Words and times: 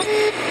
Beep. 0.00 0.34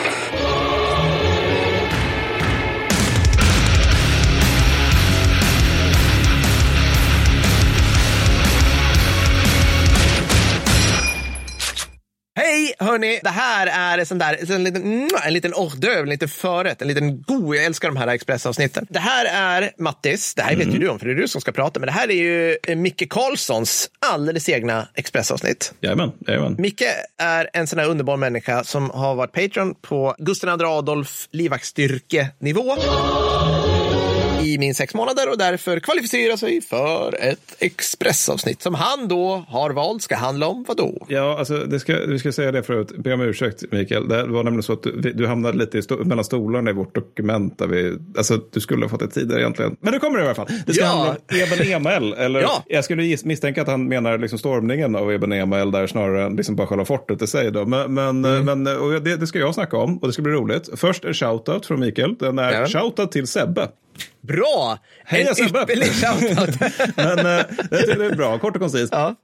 hörni, 12.91 13.20
det 13.24 13.30
här 13.30 13.68
är 13.68 13.98
en 13.98 14.05
sån 14.05 14.18
där, 14.18 14.52
en 14.52 14.64
liten, 14.64 14.84
mm, 14.84 15.08
en 15.26 15.34
liten 15.34 15.54
hors 15.54 15.74
d'oeuvre, 15.74 16.02
en 16.02 16.10
liten 16.10 16.30
förrätt, 16.30 16.82
en 16.82 16.88
liten 16.88 17.22
god, 17.22 17.55
jag 17.55 17.66
älskar 17.66 17.88
de 17.88 17.98
här 17.98 18.08
expressavsnitten. 18.08 18.88
Det 18.90 19.00
här 19.00 19.26
är 19.26 19.72
Mattis, 19.78 20.36
det 20.36 20.42
här 20.42 20.55
vet 20.55 20.68
ju 20.68 20.80
du 20.80 20.90
om 20.90 21.00
för 21.00 21.05
det 21.05 21.12
är 21.12 21.16
du 21.16 21.28
som 21.28 21.41
ska 21.41 21.52
prata, 21.52 21.80
men 21.80 21.88
det 21.88 21.94
här 21.94 22.10
är 22.10 22.16
ju 22.16 22.58
eh, 22.68 22.76
Micke 22.76 23.10
Karlssons 23.10 23.90
alldeles 24.00 24.50
egna 24.50 24.88
expressavsnitt. 24.96 25.73
Jajamän, 25.82 26.12
jajamän. 26.28 26.55
Micke 26.60 26.84
är 27.18 27.50
en 27.54 27.68
sån 27.68 27.80
här 27.80 27.88
underbar 27.88 28.18
människa 28.18 28.64
som 28.64 28.90
har 28.90 29.16
varit 29.16 29.32
Patreon 29.32 29.76
på 29.76 30.16
Gustav 30.18 30.62
II 30.62 30.66
Adolf 30.66 31.27
livvaktsstyrke-nivå 31.32 32.76
i 34.39 34.57
minst 34.57 34.77
sex 34.77 34.93
månader 34.93 35.29
och 35.29 35.38
därför 35.38 35.79
kvalificerar 35.79 36.35
sig 36.38 36.61
för 36.61 37.17
ett 37.21 37.55
expressavsnitt 37.59 38.62
som 38.62 38.73
han 38.73 39.07
då 39.07 39.43
har 39.48 39.70
valt 39.70 40.02
ska 40.02 40.15
handla 40.15 40.48
om 40.48 40.65
vad 40.67 40.77
då? 40.77 41.05
Ja, 41.07 41.39
alltså, 41.39 41.57
det 41.57 41.79
ska, 41.79 41.95
vi 42.07 42.20
ska 42.20 42.31
säga 42.31 42.52
det 42.52 42.63
förut. 42.63 42.91
Be 42.98 43.13
om 43.13 43.21
ursäkt, 43.21 43.63
Mikael. 43.71 44.07
Det 44.07 44.23
var 44.25 44.43
nämligen 44.43 44.63
så 44.63 44.73
att 44.73 44.84
du, 44.84 44.91
du 45.13 45.27
hamnade 45.27 45.57
lite 45.57 45.77
i 45.77 45.81
sto 45.81 46.03
mellan 46.03 46.23
stolarna 46.25 46.70
i 46.70 46.73
vårt 46.73 46.95
dokument. 46.95 47.57
Där 47.59 47.67
vi, 47.67 47.98
alltså, 48.17 48.39
du 48.53 48.59
skulle 48.59 48.85
ha 48.85 48.89
fått 48.89 48.99
det 48.99 49.07
tidigare 49.07 49.41
egentligen. 49.41 49.75
Men 49.81 49.93
nu 49.93 49.99
kommer 49.99 50.17
det 50.17 50.23
i 50.23 50.27
alla 50.27 50.35
fall. 50.35 50.48
Det 50.65 50.73
ska 50.73 50.84
Ja. 50.84 50.87
handla 50.90 51.09
om 51.12 51.17
Eben 51.37 51.71
Emael. 51.73 52.13
Eller, 52.13 52.41
Ja. 52.49 52.63
Jag 52.67 52.84
skulle 52.84 53.17
misstänka 53.23 53.62
att 53.62 53.67
han 53.67 53.87
menar 53.87 54.17
liksom 54.17 54.40
stormningen 54.40 54.95
av 54.95 55.12
Eben 55.13 55.31
Emael 55.31 55.71
där 55.71 55.87
snarare 55.87 56.26
än 56.26 56.35
liksom 56.35 56.55
bara 56.55 56.67
själva 56.67 56.85
fortet 56.85 57.21
i 57.21 57.27
sig. 57.27 57.51
Då. 57.51 57.65
Men, 57.65 57.93
men, 57.93 58.26
Mm. 58.26 58.45
men 58.63 58.77
och 58.77 59.01
det, 59.01 59.15
det 59.15 59.27
ska 59.27 59.40
jag 59.40 59.53
snacka 59.55 59.77
om 59.77 59.98
och 59.98 60.07
det 60.07 60.13
ska 60.13 60.21
bli 60.21 60.31
roligt. 60.31 60.70
Först 60.76 61.05
en 61.05 61.13
shoutout 61.13 61.65
från 61.65 61.79
Mikael. 61.79 62.15
Den 62.20 62.40
är 62.40 62.51
Ja. 62.53 62.68
shoutout 62.68 63.12
till 63.12 63.27
Sebbe. 63.27 63.68
Bra! 64.21 64.77
Heja, 65.05 65.29
en 65.29 65.45
ypperlig 65.45 65.91
shoutout. 65.93 66.59
Men 66.95 67.19
eh, 67.19 67.45
det, 67.69 67.95
det 67.95 68.05
är 68.05 68.15
bra, 68.15 68.39
kort 68.39 68.55
och 68.55 68.61
koncist. 68.61 68.93
ja. 68.93 69.15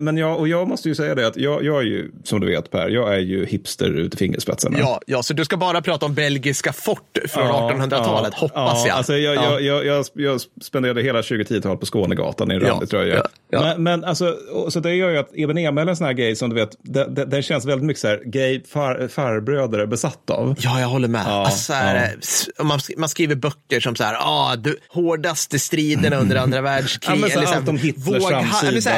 Men 0.00 0.16
jag, 0.16 0.38
och 0.38 0.48
jag 0.48 0.68
måste 0.68 0.88
ju 0.88 0.94
säga 0.94 1.14
det 1.14 1.26
att 1.26 1.36
jag, 1.36 1.64
jag 1.64 1.78
är 1.78 1.86
ju, 1.86 2.10
som 2.24 2.40
du 2.40 2.46
vet 2.46 2.70
Per, 2.70 2.88
jag 2.88 3.14
är 3.14 3.18
ju 3.18 3.46
hipster 3.46 3.90
ut 3.90 4.14
i 4.14 4.16
fingerspetsarna. 4.16 4.78
Ja, 4.78 5.00
ja, 5.06 5.22
så 5.22 5.34
du 5.34 5.44
ska 5.44 5.56
bara 5.56 5.82
prata 5.82 6.06
om 6.06 6.14
belgiska 6.14 6.72
fort 6.72 7.18
från 7.28 7.46
Ja, 7.46 7.70
1800-talet, 7.74 8.32
ja, 8.36 8.40
hoppas 8.40 8.78
ja, 8.78 8.86
jag. 8.86 8.96
Alltså 8.96 9.16
jag, 9.16 9.34
Ja. 9.34 9.60
jag, 9.60 9.86
jag, 9.86 10.06
jag, 10.14 10.40
spenderade 10.62 11.02
hela 11.02 11.20
2010-talet 11.20 11.80
på 11.80 11.86
Skånegatan 11.86 12.52
i 12.52 12.54
en 12.54 12.60
randig 12.60 12.90
tröja. 12.90 13.14
ja, 13.14 13.22
ja. 13.50 13.60
Men, 13.60 13.82
men 13.82 14.04
alltså, 14.04 14.36
så 14.68 14.80
det 14.80 14.94
gör 14.94 15.10
ju 15.10 15.18
att 15.18 15.34
Eben 15.34 15.58
Emil 15.58 15.86
är 15.86 15.90
en 15.90 15.96
sån 15.96 16.06
här 16.06 16.14
gay 16.14 16.36
som 16.36 16.50
du 16.50 16.56
vet, 16.56 16.76
den, 16.82 17.14
den, 17.14 17.42
känns 17.42 17.64
väldigt 17.64 17.86
mycket 17.86 18.00
så 18.00 18.08
här 18.08 18.22
gay 18.24 18.60
far, 18.72 19.08
farbröder 19.08 19.78
är 19.78 19.86
besatt 19.86 20.30
av. 20.30 20.54
Ja, 20.60 20.80
jag 20.80 20.88
håller 20.88 21.08
med. 21.08 21.26
Alltså, 21.26 21.58
så 21.58 21.72
här, 21.72 22.16
man, 22.62 22.80
man 22.96 23.08
skriver 23.08 23.34
böcker 23.34 23.80
som 23.80 23.96
så 23.96 24.04
här, 24.04 24.16
ah, 24.18 24.56
du, 24.56 24.76
hårdaste 24.88 25.58
striderna 25.58 26.16
under 26.16 26.36
andra 26.36 26.60
världskriget. 26.70 27.16
Ja, 27.16 27.20
men 27.20 27.30
så 27.30 27.38
eller 27.38 27.46
så 27.46 27.52
här, 27.52 27.60
allt 27.60 27.68
om 27.68 27.78
Hitlers 27.78 28.24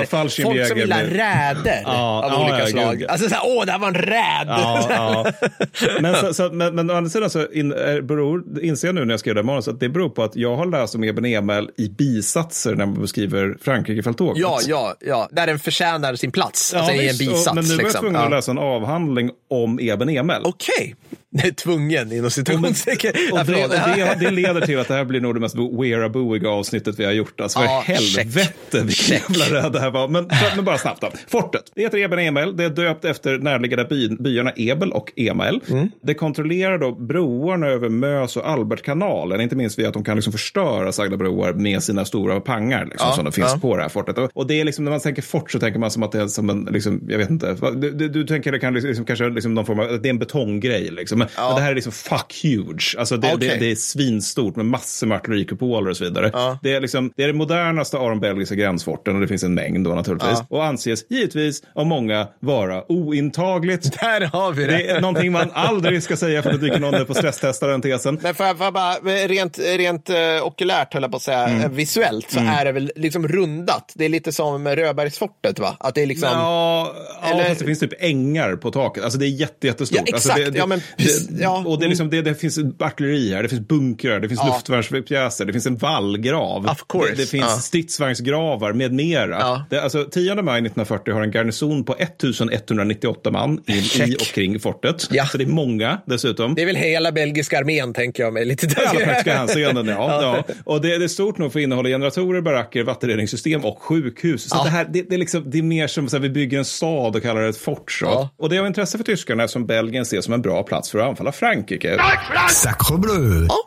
framsida, 0.09 0.50
eller 0.50 0.92
gillar 1.01 1.55
med- 1.55 1.57
räder 1.65 1.83
Ja, 1.85 2.23
av 2.25 2.31
ja, 2.33 2.43
olika 2.43 2.59
ja, 2.59 2.67
slag. 2.67 2.98
gud. 2.98 3.09
Alltså, 3.09 3.29
så 3.29 3.35
här, 3.35 3.43
åh, 3.47 3.65
det 3.67 3.73
här 3.73 3.79
var 3.79 3.89
en 3.89 3.95
räd. 3.95 4.47
Ja, 4.47 4.87
ja. 4.91 5.33
Men, 6.01 6.15
så, 6.17 6.34
så, 6.34 6.51
men, 6.53 6.75
men 6.75 6.91
å 6.91 6.95
andra 6.95 7.11
sidan 7.11 7.31
så 7.31 7.47
in, 7.53 7.73
är, 7.73 8.01
beror, 8.01 8.45
inser 8.62 8.89
jag 8.89 8.95
nu 8.95 9.05
när 9.05 9.12
jag 9.12 9.21
skrev 9.21 9.34
det 9.34 9.41
här 9.41 9.47
manus 9.47 9.69
att 9.69 9.81
det 9.81 9.89
beror 9.89 10.09
på 10.09 10.23
att 10.23 10.37
jag 10.37 10.57
har 10.57 10.67
läst 10.67 10.95
om 10.95 11.05
Eben 11.05 11.25
Emil 11.25 11.71
i 11.77 11.89
bisatser 11.89 12.75
när 12.75 12.87
man 12.87 13.01
beskriver 13.01 13.57
Frankrike-fälttåget. 13.62 14.41
ja, 14.43 14.59
ja, 14.67 14.95
ja, 15.01 15.29
där 15.33 15.47
den 15.47 15.59
förtjänar 15.59 16.15
sin 16.15 16.33
plats. 16.33 16.75
alltså, 16.75 16.93
i 16.93 16.97
en 16.99 17.03
visst. 17.06 17.19
bisats. 17.19 17.47
Och, 17.49 17.55
men 17.55 17.65
nu 17.65 17.71
var 17.71 17.77
jag 17.77 17.83
liksom. 17.84 18.01
tvungen 18.01 18.21
att 18.21 18.31
läsa 18.31 18.51
en 18.51 18.59
avhandling 18.59 19.31
om 19.51 19.79
Eben 19.81 20.09
Emil. 20.09 20.37
Okej, 20.45 20.95
det 21.11 21.17
är 21.38 21.50
tvungen 21.50 22.12
inom 22.12 22.30
situationstecken. 22.30 23.12
Och 23.33 23.38
Ja, 23.38 23.44
det, 23.44 23.64
och 23.64 23.70
det, 23.70 24.16
det 24.20 24.30
leder 24.30 24.61
till 24.61 24.78
att 24.78 24.88
det 24.88 24.94
här 24.94 25.04
blir 25.04 25.20
nog 25.20 25.34
det 25.34 25.41
mest 25.41 25.54
wearaboiga 25.81 26.48
avsnittet 26.48 26.98
vi 26.98 27.04
har 27.04 27.12
gjort. 27.12 27.41
Alltså 27.41 27.59
för 27.59 27.66
Ja, 27.66 27.84
helvete 27.87 28.82
vilken 28.84 29.16
jävla 29.16 29.62
rädd 29.62 29.72
det 29.72 29.81
här 29.81 29.91
var. 29.91 30.09
Men, 30.09 30.28
men 30.56 30.65
bara 30.65 30.78
snabbt 30.78 31.00
då. 31.00 31.12
Fortet. 31.28 31.62
Det 31.75 31.82
heter 31.82 31.98
Eben 31.98 32.19
Emil. 32.19 32.56
Det 32.56 32.65
är 32.65 32.71
döpt 32.71 33.04
efter 33.04 33.38
närliggande 33.38 33.84
by, 33.84 34.09
byarna 34.09 34.53
Ebel 34.56 34.92
och 34.92 35.12
Emael. 35.16 35.60
Mm. 35.69 35.88
Det 36.03 36.15
kontrollerar 36.15 36.78
då 36.78 36.92
broarna 36.92 37.66
över 37.66 37.88
Mös 37.88 38.37
och 38.37 38.48
Albertkanalen. 38.48 39.41
Inte 39.41 39.56
minst 39.56 39.78
via 39.78 39.88
att 39.88 39.94
de 39.94 40.04
kan 40.04 40.16
liksom 40.16 40.32
förstöra 40.32 40.92
sagda 40.92 41.16
broar 41.16 41.53
med 41.53 41.82
sina 41.82 42.04
stora 42.04 42.41
pangar 42.41 42.84
liksom, 42.84 43.09
Ja, 43.09 43.15
som 43.15 43.25
de 43.25 43.32
finns 43.32 43.50
ja. 43.54 43.59
på 43.60 43.76
det 43.76 43.82
här 43.82 43.88
fortet. 43.88 44.19
Och, 44.19 44.31
och 44.34 44.47
det 44.47 44.60
är 44.60 44.65
liksom 44.65 44.84
när 44.84 44.91
man 44.92 45.00
tänker 45.00 45.22
fort 45.22 45.50
så 45.50 45.59
tänker 45.59 45.81
man 45.81 45.91
som 45.91 46.03
att 46.03 46.12
det 46.12 46.21
är 46.21 46.26
som 46.26 46.50
en, 46.50 46.69
liksom, 46.71 47.00
jag 47.09 47.19
vet 47.19 47.31
inte. 47.31 47.56
Du, 47.75 47.91
du, 47.91 48.09
du 48.09 48.25
tänker 48.25 48.53
det 48.53 48.59
kan 48.59 48.75
liksom, 48.75 49.04
kanske 49.04 49.28
liksom 49.28 49.54
någon 49.54 49.66
form 49.66 49.78
av, 49.81 49.87
det 50.03 50.09
är 50.09 50.10
en 50.10 50.19
betonggrej 50.19 50.91
liksom. 50.91 51.22
Men, 51.37 51.47
men 51.47 51.55
det 51.56 51.60
här 51.62 51.71
är 51.71 51.75
liksom 51.75 51.93
fuck 51.93 52.41
huge. 52.43 52.94
Alltså 52.99 53.16
det, 53.16 53.34
Okej. 53.34 53.49
det, 53.49 53.56
det 53.56 53.71
är 53.71 53.75
svinstort 53.77 54.56
med 54.56 54.66
massor 54.66 55.06
med 55.06 55.16
artillerikupoler 55.16 55.91
och 55.91 55.97
så 55.97 56.05
vidare. 56.05 56.31
Ja. 56.33 56.59
Det, 56.62 56.72
är 56.75 56.81
liksom, 56.81 57.12
det 57.16 57.22
är 57.22 57.27
det 57.27 57.33
modernaste 57.33 57.97
av 57.97 58.09
de 58.09 58.21
belgiska 58.21 58.55
gränsforten 58.55 59.15
och 59.15 59.21
det 59.21 59.28
finns 59.28 59.43
en 59.43 59.55
mängd 59.55 59.84
då 59.84 59.94
naturligtvis. 59.94 60.38
Ja. 60.38 60.47
Och 60.49 60.65
anses 60.65 61.05
givetvis 61.10 61.62
av 61.75 61.87
många 61.87 62.27
vara 62.41 62.93
ointagligt. 62.93 64.00
Där 64.00 64.21
har 64.21 64.53
vi 64.53 64.65
det. 64.65 64.72
Det 64.72 64.88
är 64.91 65.00
någonting 65.00 65.33
man 65.33 65.50
aldrig 65.55 66.03
ska 66.03 66.16
säga 66.16 66.43
för 66.43 66.50
att 66.50 66.60
det 66.60 66.66
dyker 66.66 66.81
någon 66.81 66.93
där 66.93 67.05
på 67.05 67.15
stresstesta 67.15 67.66
den 67.66 67.83
tesen. 67.83 68.19
Men 68.22 68.34
får 68.34 68.47
jag, 68.47 68.56
bara, 68.72 68.94
rent, 69.27 69.59
rent 69.59 70.10
uh, 70.10 70.16
okulärt 70.47 70.94
höll 70.94 71.03
jag 71.03 71.10
på 71.10 71.16
att 71.16 71.22
säga, 71.22 71.43
Mm. 71.43 71.60
eh, 71.60 71.69
visuellt 71.71 72.31
så 72.31 72.39
är 72.41 72.65
det 72.65 72.72
väl 72.72 72.93
liksom 72.97 73.28
rundat. 73.28 73.93
Det 73.94 74.04
är 74.04 74.09
lite 74.09 74.33
som 74.33 74.69
Rödbergsfortet 74.69 75.59
va? 75.59 75.77
Att 75.81 75.94
det 75.94 76.03
är 76.03 76.06
liksom... 76.06 76.28
Ja, 76.33 76.94
ja 77.22 77.28
Eller- 77.31 77.44
fast 77.49 77.60
det 77.60 77.66
finns 77.66 77.81
typ 77.81 77.93
ängar 78.03 78.56
på 78.56 78.71
taket. 78.71 79.04
Alltså 79.04 79.19
det 79.19 79.27
är 79.27 79.28
jätte, 79.28 79.66
jättestort. 79.66 79.99
Ja, 79.99 80.16
exakt. 80.16 80.27
Alltså 80.27 80.44
det, 80.44 80.50
det, 80.50 80.59
Ja, 80.59 80.66
men 80.66 80.81
precis. 80.97 81.12
Ja. 81.41 81.62
Och 81.67 81.78
det, 81.78 81.87
är 81.87 81.89
liksom, 81.89 82.11
det, 82.11 82.23
det 82.23 82.34
finns 82.34 82.59
artilleri 82.78 83.34
här, 83.34 83.43
det 83.43 83.49
finns 83.49 83.69
bunkrar, 83.69 84.21
det 84.21 84.28
finns 84.28 84.41
Ja. 84.45 84.55
luftvärnspjäser, 84.55 85.45
det 85.45 85.53
finns 85.53 85.67
en 85.67 85.77
vallgrav. 85.77 86.67
Of 86.67 86.84
course. 86.89 87.11
Det, 87.11 87.23
det 87.23 87.27
finns 87.27 87.45
Ja. 87.45 87.56
stridsvagnsgravar 87.56 88.73
med 88.73 88.93
mera. 88.93 89.37
Ja. 89.41 89.65
Det, 89.71 89.81
alltså, 89.81 90.05
10 90.05 90.34
maj 90.34 90.61
1940 90.61 91.15
har 91.15 91.22
en 91.22 91.31
garnison 91.31 91.84
på 91.84 91.95
1198 91.99 93.31
man 93.31 93.51
in, 93.67 94.09
i 94.09 94.15
och 94.15 94.21
kring 94.21 94.61
fortet. 94.61 95.09
Ja. 95.11 95.27
Så 95.27 95.39
det 95.39 95.45
är 95.45 95.49
många 95.49 95.99
dessutom. 96.06 96.55
Det 96.55 96.62
är 96.62 96.67
väl 96.67 96.77
hela 96.77 97.12
belgiska 97.12 97.59
armén 97.59 97.93
tänker 97.93 98.22
jag 98.22 98.33
mig. 98.33 98.45
Lite 98.45 98.67
I 98.67 98.87
alla 98.87 99.01
praktiska 99.01 99.34
hänseenden, 99.37 99.87
ja. 99.87 100.22
ja. 100.49 100.55
Och 100.65 100.81
det, 100.81 100.99
det 100.99 101.05
är 101.05 101.09
stort 101.09 101.39
nog 101.39 101.53
för 101.53 101.59
att 101.59 101.62
innehålla 101.62 101.89
generatorer, 101.89 102.41
baracker, 102.41 102.83
vattenreningssystem 102.84 103.65
och 103.65 103.83
sjukhus. 103.83 104.49
Så 104.49 104.65
det, 104.65 104.71
här, 104.71 104.89
det, 104.93 105.03
det, 105.03 105.15
är 105.15 105.19
liksom, 105.19 105.51
det 105.51 105.59
är 105.59 105.62
mer 105.62 105.87
som 105.87 106.06
att 106.06 106.15
vi 106.15 106.31
bygger 106.31 106.59
en 106.59 106.65
stad 106.65 107.17
och 107.17 107.22
kallar 107.22 107.43
det 107.43 107.49
ett 107.49 107.56
fort. 107.56 108.01
Och 108.37 108.49
det 108.49 108.56
är 108.56 108.61
av 108.61 108.67
intresse 108.67 108.99
för 108.99 109.05
tyskarna 109.05 109.45
eftersom 109.45 109.67
Belgien 109.67 110.03
ses 110.03 110.25
som 110.25 110.34
en 110.34 110.43
bra 110.43 110.62
plats 110.62 110.91
för 110.91 110.99
att 111.05 111.09
anfalla 111.11 111.33
Frankrike. 111.33 111.99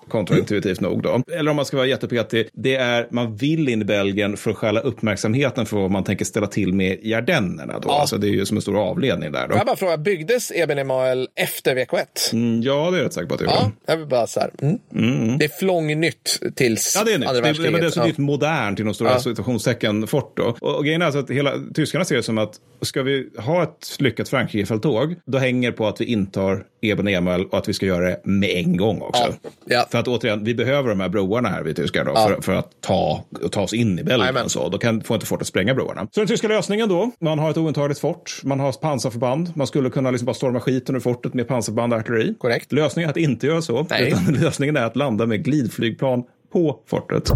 Kontraintuitivt 0.10 0.82
nog 0.82 1.04
då. 1.04 1.22
Eller 1.38 1.50
om 1.50 1.56
man 1.56 1.66
ska 1.66 1.78
vara 1.78 1.88
jättepetig, 1.88 2.48
det 2.54 2.76
är 2.76 3.08
man 3.12 3.36
vill 3.36 3.70
in 3.70 3.82
i 3.82 3.86
Belgien 3.86 4.38
för 4.38 4.52
att 4.52 4.58
stjäla 4.58 4.80
uppmärksamheten 4.80 5.66
för 5.66 5.78
vad 5.78 5.92
man 5.92 6.04
tänker 6.04 6.26
ställa 6.26 6.48
till 6.48 6.74
med 6.74 7.00
i 7.02 7.14
Ardennerna. 7.14 7.74
Då. 7.80 7.90
Ja. 7.90 8.00
Alltså, 8.02 8.18
det 8.18 8.28
är 8.28 8.32
ju 8.32 8.46
som 8.46 8.58
en 8.58 8.62
stor 8.62 8.78
avledning 8.90 9.32
där. 9.32 9.48
Då. 9.48 9.56
Jag 9.56 9.66
bara 9.66 9.76
fråga, 9.76 9.98
byggdes 9.98 10.52
Eben 10.52 10.78
Emael 10.78 11.28
efter 11.36 11.76
VK1? 11.76 12.34
Mm, 12.34 12.62
ja, 12.62 12.92
det 12.92 12.98
är 12.98 13.00
jag 13.00 13.06
rätt 13.06 13.14
säker 13.14 13.28
på 13.28 13.34
att 13.34 13.40
det 13.40 13.46
Ja, 13.46 13.62
gjorde. 13.64 13.76
jag 13.86 13.98
vill 13.98 14.08
bara 14.08 14.28
så 14.28 14.40
här. 14.40 14.50
Mm. 14.62 15.38
Det 15.38 15.46
är 15.46 15.60
flångnytt 15.60 16.40
tills 16.56 16.96
Ja, 16.98 17.04
det 17.04 17.14
är 17.14 17.20
nytt. 17.20 17.28
andra 17.30 17.42
Det, 17.42 17.50
är- 17.50 17.72
men 17.72 17.82
det 17.82 17.88
är 17.88 17.90
så 17.92 18.00
Ja. 18.00 18.06
nytt 18.06 18.18
modernt 18.18 18.80
inom 18.80 18.94
stora 18.94 19.10
Ja. 19.12 19.20
situationstecken 19.20 20.08
fort 20.08 20.34
då. 20.38 20.56
Och, 20.62 20.76
och 20.76 20.84
grejen 20.86 21.02
är 21.02 21.06
alltså 21.06 21.20
att 21.20 21.30
hela, 21.30 21.52
tyskarna 21.74 22.06
ser 22.06 22.16
det 22.16 22.24
som 22.24 22.38
att 22.38 22.56
ska 22.82 23.02
vi 23.04 23.30
ha 23.38 23.64
ett 23.64 23.96
lyckat 24.00 24.30
Frankrike-fälttåg, 24.30 25.16
då 25.26 25.38
hänger 25.38 25.72
på 25.72 25.88
att 25.88 26.02
vi 26.02 26.06
intar 26.06 26.64
Eben 26.82 27.08
Emel 27.28 27.46
och 27.46 27.58
att 27.58 27.70
vi 27.70 27.74
ska 27.74 27.86
göra 27.86 28.06
det 28.10 28.20
med 28.24 28.50
en 28.50 28.78
gång 28.78 29.02
också. 29.02 29.24
Ja. 29.44 29.50
Ja. 29.66 29.86
För 29.92 29.98
att 29.98 30.08
återigen, 30.08 30.44
vi 30.44 30.56
behöver 30.56 30.90
de 30.90 31.00
här 31.00 31.10
broarna 31.10 31.50
här, 31.50 31.64
vi 31.64 31.74
tyskar 31.74 32.06
då, 32.06 32.12
Ja. 32.16 32.28
för, 32.28 32.42
för 32.42 32.54
att 32.56 32.82
ta, 32.82 33.24
och 33.44 33.52
ta 33.52 33.62
oss 33.62 33.74
in 33.74 34.00
i 34.00 34.04
Belgien. 34.04 34.50
Så. 34.50 34.70
Då 34.70 34.78
kan, 34.78 35.02
får 35.02 35.16
inte 35.16 35.26
fortet 35.26 35.48
spränga 35.48 35.74
broarna. 35.76 36.08
Så 36.12 36.20
den 36.20 36.28
tyska 36.28 36.48
lösningen 36.48 36.90
då, 36.90 37.12
man 37.22 37.40
har 37.40 37.52
ett 37.52 37.58
ointagligt 37.58 38.00
fort, 38.00 38.42
man 38.44 38.60
har 38.60 38.72
pansarförband, 38.72 39.52
man 39.56 39.68
skulle 39.68 39.90
kunna 39.90 40.12
liksom 40.12 40.26
bara 40.26 40.34
storma 40.34 40.60
skiten 40.60 40.96
ur 40.96 41.00
fortet 41.00 41.34
med 41.34 41.48
pansarförband 41.48 41.94
och 41.94 42.00
artilleri. 42.00 42.34
Korrekt. 42.40 42.72
Lösningen 42.72 43.10
är 43.10 43.12
att 43.12 43.18
inte 43.18 43.48
göra 43.48 43.62
så, 43.62 43.86
Nej. 43.90 44.08
utan 44.08 44.34
lösningen 44.42 44.78
är 44.78 44.84
att 44.86 44.96
landa 44.96 45.26
med 45.26 45.44
glidflygplan 45.44 46.24
på 46.54 46.80
fortet. 46.88 47.32